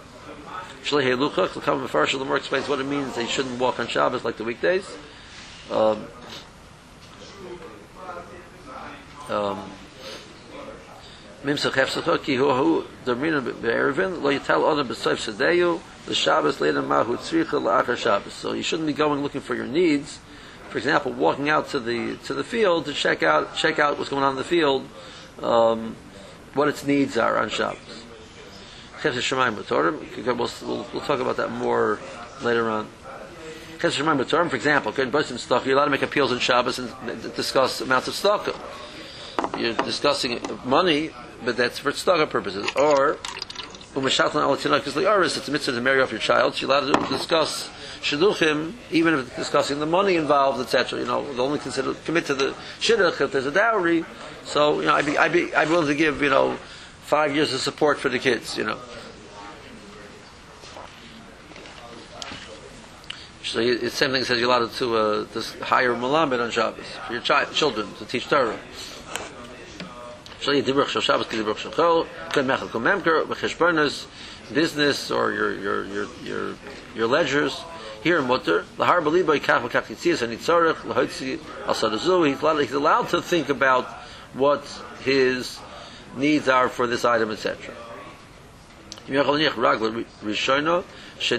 Shlehei 0.84 1.16
Luchach, 1.16 1.52
the 1.52 1.60
Mefarshah, 1.60 2.18
the 2.18 2.24
more 2.24 2.38
explains 2.38 2.68
what 2.68 2.80
it 2.80 2.86
means 2.86 3.14
they 3.14 3.26
shouldn't 3.26 3.60
walk 3.60 3.78
on 3.78 3.88
Shabbos 3.88 4.24
like 4.24 4.38
the 4.38 4.44
weekdays. 4.44 4.88
Um, 5.70 6.06
um, 9.28 9.70
Mimsach 11.44 11.72
Hefsachah, 11.72 12.22
ki 12.22 12.36
hu 12.36 12.52
hu 12.52 12.84
Damrina 13.04 13.42
Be'erevin, 13.42 14.22
lo 14.22 15.80
the 16.06 16.14
Shabbos 16.14 16.60
later 16.60 16.82
Mahu 16.82 17.16
Tzricha 17.16 17.60
La'achar 17.60 17.96
Shabbos. 17.96 18.32
So 18.32 18.52
you 18.52 18.62
shouldn't 18.62 18.86
be 18.86 18.92
going 18.92 19.22
looking 19.22 19.40
for 19.40 19.54
your 19.54 19.66
needs. 19.66 20.18
For 20.70 20.78
example, 20.78 21.12
walking 21.12 21.48
out 21.48 21.68
to 21.70 21.80
the 21.80 22.16
to 22.24 22.34
the 22.34 22.44
field 22.44 22.86
to 22.86 22.92
check 22.92 23.22
out 23.22 23.56
check 23.56 23.78
out 23.78 23.98
what's 23.98 24.10
going 24.10 24.22
on 24.22 24.32
in 24.32 24.36
the 24.36 24.44
field, 24.44 24.86
um, 25.42 25.96
what 26.54 26.68
its 26.68 26.84
needs 26.84 27.16
are 27.16 27.38
on 27.38 27.48
Shabbos. 27.48 28.04
We'll, 29.02 29.14
we'll, 30.36 30.86
we'll 30.92 31.00
talk 31.00 31.20
about 31.20 31.36
that 31.38 31.50
more 31.50 31.98
later 32.42 32.68
on. 32.68 32.86
Chesed 33.78 33.98
Shemayim 33.98 34.22
B'Torim, 34.22 34.50
for 34.50 34.56
example, 34.56 34.92
in 34.92 35.10
Bosim 35.10 35.38
Stock, 35.38 35.64
you're 35.64 35.74
allowed 35.74 35.86
to 35.86 35.90
make 35.90 36.02
appeals 36.02 36.32
on 36.32 36.38
Shabbos 36.38 36.78
and 36.78 37.34
discuss 37.34 37.80
amounts 37.80 38.08
of 38.08 38.14
stock. 38.14 38.54
You're 39.58 39.72
discussing 39.72 40.38
money, 40.66 41.12
but 41.44 41.56
that's 41.56 41.78
for 41.78 41.92
tzedakah 41.92 42.30
purposes. 42.30 42.68
Or 42.76 43.18
Umeshatan 43.94 44.36
al 44.36 44.56
Tinakis 44.56 44.92
Liaris, 44.92 45.36
it's 45.36 45.48
a 45.48 45.50
mitzvah 45.50 45.72
to 45.72 45.80
marry 45.80 46.00
off 46.00 46.10
your 46.10 46.20
child. 46.20 46.54
She's 46.54 46.68
allowed 46.68 46.92
to 46.92 47.08
discuss 47.08 47.68
Shidduchim, 48.00 48.74
even 48.90 49.14
if 49.14 49.26
it's 49.26 49.36
discussing 49.36 49.80
the 49.80 49.86
money 49.86 50.16
involved, 50.16 50.60
etc. 50.60 51.00
You 51.00 51.06
know, 51.06 51.32
they'll 51.32 51.46
only 51.46 51.58
consider, 51.58 51.94
commit 52.04 52.26
to 52.26 52.34
the 52.34 52.54
Shidduch 52.80 53.20
if 53.20 53.32
there's 53.32 53.46
a 53.46 53.50
dowry. 53.50 54.04
So, 54.44 54.80
you 54.80 54.86
know, 54.86 54.94
I'd 54.94 55.06
be, 55.06 55.18
I'd 55.18 55.32
be, 55.32 55.54
I'd 55.54 55.66
be 55.66 55.72
willing 55.72 55.88
to 55.88 55.94
give, 55.94 56.22
you 56.22 56.30
know, 56.30 56.56
five 57.02 57.34
years 57.34 57.52
of 57.52 57.60
support 57.60 57.98
for 57.98 58.08
the 58.08 58.18
kids, 58.18 58.56
you 58.56 58.64
know. 58.64 58.78
So 63.42 63.58
it's 63.58 63.80
the 63.80 63.90
same 63.90 64.12
thing 64.12 64.22
says 64.22 64.38
you're 64.38 64.48
allowed 64.48 64.70
to, 64.74 64.96
uh, 64.96 65.24
hire 65.62 65.92
Malamed 65.94 66.40
on 66.40 66.52
Shabbos 66.52 66.84
for 67.06 67.12
your 67.12 67.22
child, 67.22 67.52
children 67.52 67.92
to 67.94 68.04
teach 68.04 68.28
Torah. 68.28 68.56
Shali 70.40 70.62
Dibruch 70.62 70.88
Shal 70.88 71.02
Shabbos 71.02 71.26
Kidibruch 71.26 71.58
Shal 71.58 71.72
Chol, 71.72 72.06
Kod 72.32 72.46
Mechel 72.46 72.70
Kol 72.70 72.80
Memker, 72.80 73.24
V'cheshbonos, 73.24 74.06
business 74.54 75.10
or 75.10 75.32
your, 75.32 75.54
your, 75.58 75.84
your, 75.84 76.06
your, 76.24 76.54
your 76.94 77.06
ledgers, 77.06 77.60
here 78.02 78.18
in 78.18 78.26
Mutter, 78.26 78.64
Lahar 78.78 79.02
Balibo 79.02 79.40
kaf 79.42 79.62
V'kach 79.62 79.84
Yitzias 79.84 80.26
HaNitzorech, 80.26 80.76
Lahotzi 80.76 81.38
Al 81.66 81.74
Sadazu, 81.74 82.26
he's 82.26 82.40
allowed, 82.40 82.58
he's 82.58 82.72
allowed 82.72 83.08
to 83.10 83.20
think 83.20 83.50
about 83.50 83.86
what 84.32 84.64
his 85.04 85.58
needs 86.16 86.48
are 86.48 86.70
for 86.70 86.86
this 86.86 87.04
item, 87.04 87.30
etc. 87.30 87.74
Yimechol 89.06 89.38
Nich 89.38 89.52
Ragla 89.52 90.06
Rishono, 90.22 90.84
you 91.20 91.36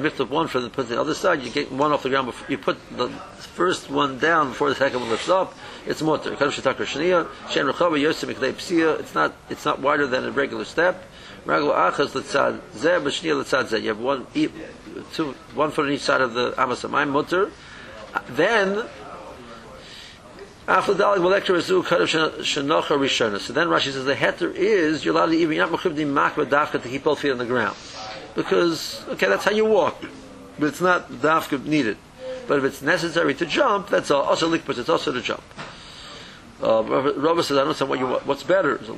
lift 0.00 0.20
up 0.20 0.30
one 0.30 0.48
from 0.48 0.64
and 0.64 0.72
put 0.72 0.88
the 0.88 1.00
other 1.00 1.14
side. 1.14 1.42
You 1.42 1.50
get 1.50 1.72
one 1.72 1.92
off 1.92 2.02
the 2.04 2.08
ground. 2.08 2.26
Before, 2.26 2.50
you 2.50 2.58
put 2.58 2.78
the 2.96 3.08
first 3.08 3.90
one 3.90 4.18
down 4.18 4.50
before 4.50 4.68
the 4.68 4.76
second 4.76 5.00
one 5.00 5.10
lifts 5.10 5.28
up. 5.28 5.54
It's 5.86 6.00
motor. 6.00 6.32
It's 6.32 6.40
not. 9.14 9.34
It's 9.50 9.64
not 9.64 9.80
wider 9.80 10.06
than 10.06 10.24
a 10.24 10.30
regular 10.30 10.64
step. 10.64 11.04
You 11.46 11.52
have 11.52 11.68
one, 13.98 14.26
two, 15.12 15.34
one 15.54 15.70
foot 15.70 15.86
on 15.86 15.92
each 15.92 16.00
side 16.00 16.20
of 16.20 16.34
the 16.34 16.52
amasamai 16.52 17.08
mutter. 17.08 17.50
Then 18.30 18.84
after. 20.66 20.92
So 20.92 20.94
then 20.94 21.12
Rashi 23.68 23.92
says 23.92 24.04
the 24.04 24.14
heter 24.14 24.54
is 24.54 25.04
you're 25.04 25.14
allowed 25.14 25.26
to 25.26 25.36
even 25.36 25.56
you're 25.56 25.66
not 25.66 25.78
mechuvdi 25.78 26.06
makba 26.06 26.46
dafka 26.46 26.82
to 26.82 26.88
keep 26.88 27.04
both 27.04 27.20
feet 27.20 27.30
on 27.32 27.38
the 27.38 27.46
ground. 27.46 27.76
Because 28.34 29.04
okay, 29.08 29.26
that's 29.26 29.44
how 29.44 29.52
you 29.52 29.64
walk. 29.64 30.04
But 30.58 30.66
it's 30.68 30.80
not 30.80 31.10
dafka 31.10 31.64
needed. 31.64 31.96
But 32.46 32.58
if 32.58 32.64
it's 32.64 32.82
necessary 32.82 33.34
to 33.34 33.46
jump, 33.46 33.88
that's. 33.88 34.10
Also 34.10 34.48
likpus, 34.50 34.78
it's 34.78 34.88
also 34.88 35.12
to 35.12 35.20
jump. 35.20 35.42
Uh, 36.62 36.82
Rabbi 36.82 37.42
says, 37.42 37.58
I 37.58 37.64
don't 37.64 37.78
know 37.78 37.86
what 37.86 37.98
you 37.98 38.06
what's 38.06 38.42
better. 38.42 38.76
Is 38.76 38.88
it 38.88 38.96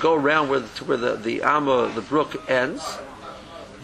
go 0.00 0.14
around 0.14 0.48
where 0.48 0.60
the, 0.60 0.84
where 0.84 0.96
the, 0.96 1.16
the 1.16 1.42
amma, 1.42 1.92
the 1.94 2.00
brook 2.02 2.50
ends. 2.50 2.98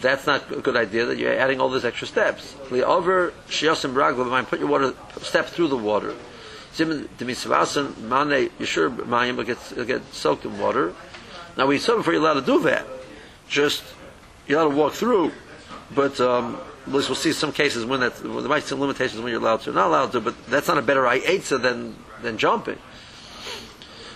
That's 0.03 0.27
not 0.27 0.51
a 0.51 0.59
good 0.59 0.75
idea 0.75 1.05
that 1.05 1.17
you're 1.17 1.33
adding 1.33 1.61
all 1.61 1.69
those 1.69 1.85
extra 1.85 2.05
steps. 2.05 2.55
Over 2.69 3.31
shiyasim 3.47 3.93
ragla, 3.93 4.29
mind 4.29 4.49
put 4.49 4.59
your 4.59 4.67
water 4.67 4.93
step 5.21 5.45
through 5.45 5.69
the 5.69 5.77
water. 5.77 6.13
Zim 6.75 7.07
demisvasan 7.17 7.97
mane 7.99 8.49
yeshur 8.59 8.93
mayim 8.97 9.37
will 9.37 9.45
get 9.45 9.87
get 9.87 10.01
soaked 10.13 10.43
in 10.43 10.59
water. 10.59 10.93
Now 11.55 11.67
we 11.67 11.77
saw 11.79 11.95
before 11.95 12.11
you're 12.11 12.21
allowed 12.21 12.33
to 12.33 12.45
do 12.45 12.59
that. 12.63 12.85
Just 13.47 13.81
you're 14.45 14.59
allowed 14.59 14.71
to 14.71 14.75
walk 14.75 14.91
through, 14.91 15.31
but 15.95 16.19
um, 16.19 16.59
at 16.85 16.91
least 16.91 17.07
we'll 17.07 17.15
see 17.15 17.31
some 17.31 17.53
cases 17.53 17.85
when 17.85 18.01
that 18.01 18.21
well, 18.25 18.41
there 18.41 18.49
might 18.49 18.63
be 18.63 18.67
some 18.67 18.81
limitations 18.81 19.21
when 19.21 19.31
you're 19.31 19.39
allowed 19.39 19.61
to, 19.61 19.71
not 19.71 19.87
allowed 19.87 20.11
to, 20.11 20.19
but 20.19 20.35
that's 20.47 20.67
not 20.67 20.77
a 20.77 20.81
better 20.81 21.03
eitzah 21.03 21.61
than 21.61 21.95
than 22.21 22.37
jumping. 22.37 22.77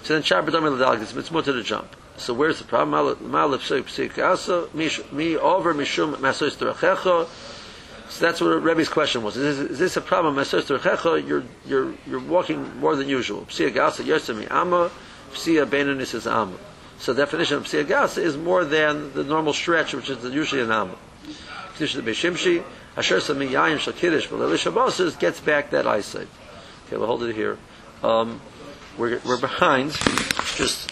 So 0.04 0.20
then 0.20 0.22
it's 0.22 1.32
more 1.32 1.42
to 1.44 1.54
the 1.54 1.64
jump. 1.64 1.96
So 2.18 2.34
where's 2.34 2.58
the 2.58 2.66
problem? 2.66 3.16
Malif 3.18 3.60
Psik 3.60 4.18
Asa, 4.24 4.68
me 4.74 5.38
over 5.38 5.74
Mishum 5.74 6.16
Masos 6.16 6.56
Terachecha. 6.56 7.28
So 8.10 8.26
that's 8.26 8.42
what 8.42 8.64
Rebbe's 8.64 8.90
question 8.90 9.22
was. 9.22 9.38
Is 9.38 9.58
this, 9.58 9.72
is 9.72 9.80
this 9.80 9.98
a 9.98 10.02
problem? 10.02 10.36
Masos 10.36 10.64
Terachecha, 10.64 11.28
you're, 11.28 11.44
you're, 11.66 11.94
you're 12.08 12.20
walking 12.20 12.80
more 12.80 12.96
than 12.96 13.08
usual. 13.08 13.42
Psik 13.42 13.80
Asa 13.80 14.04
Yosemi 14.04 14.50
Amma, 14.50 14.90
Psia 15.32 15.66
Benanis 15.66 16.16
is 16.16 16.26
Amma. 16.26 16.58
So 16.98 17.14
the 17.14 17.24
definition 17.24 17.58
of 17.58 17.66
Psia 17.66 17.90
Asa 17.96 18.22
is 18.22 18.36
more 18.36 18.66
than 18.66 19.14
the 19.14 19.24
normal 19.24 19.54
stretch, 19.54 19.94
which 19.94 20.10
is 20.10 20.24
usually 20.24 20.62
an 20.62 20.72
Amma. 20.72 20.96
Kedusha 21.76 22.02
Beshimshi, 22.02 22.64
Asher 22.98 23.20
Sami 23.20 23.50
Yayim 23.50 23.78
Shal 23.78 23.94
Kiddush, 23.94 24.26
but 24.28 24.42
Elisha 24.42 24.72
gets 25.20 25.40
back 25.40 25.70
that 25.70 25.86
eyesight. 25.86 26.28
Okay, 26.88 26.98
we'll 26.98 27.06
hold 27.06 27.22
it 27.22 27.36
here. 27.36 27.60
Um, 28.02 28.42
we're, 28.98 29.20
we're 29.24 29.40
behind. 29.40 29.92
Just 30.56 30.92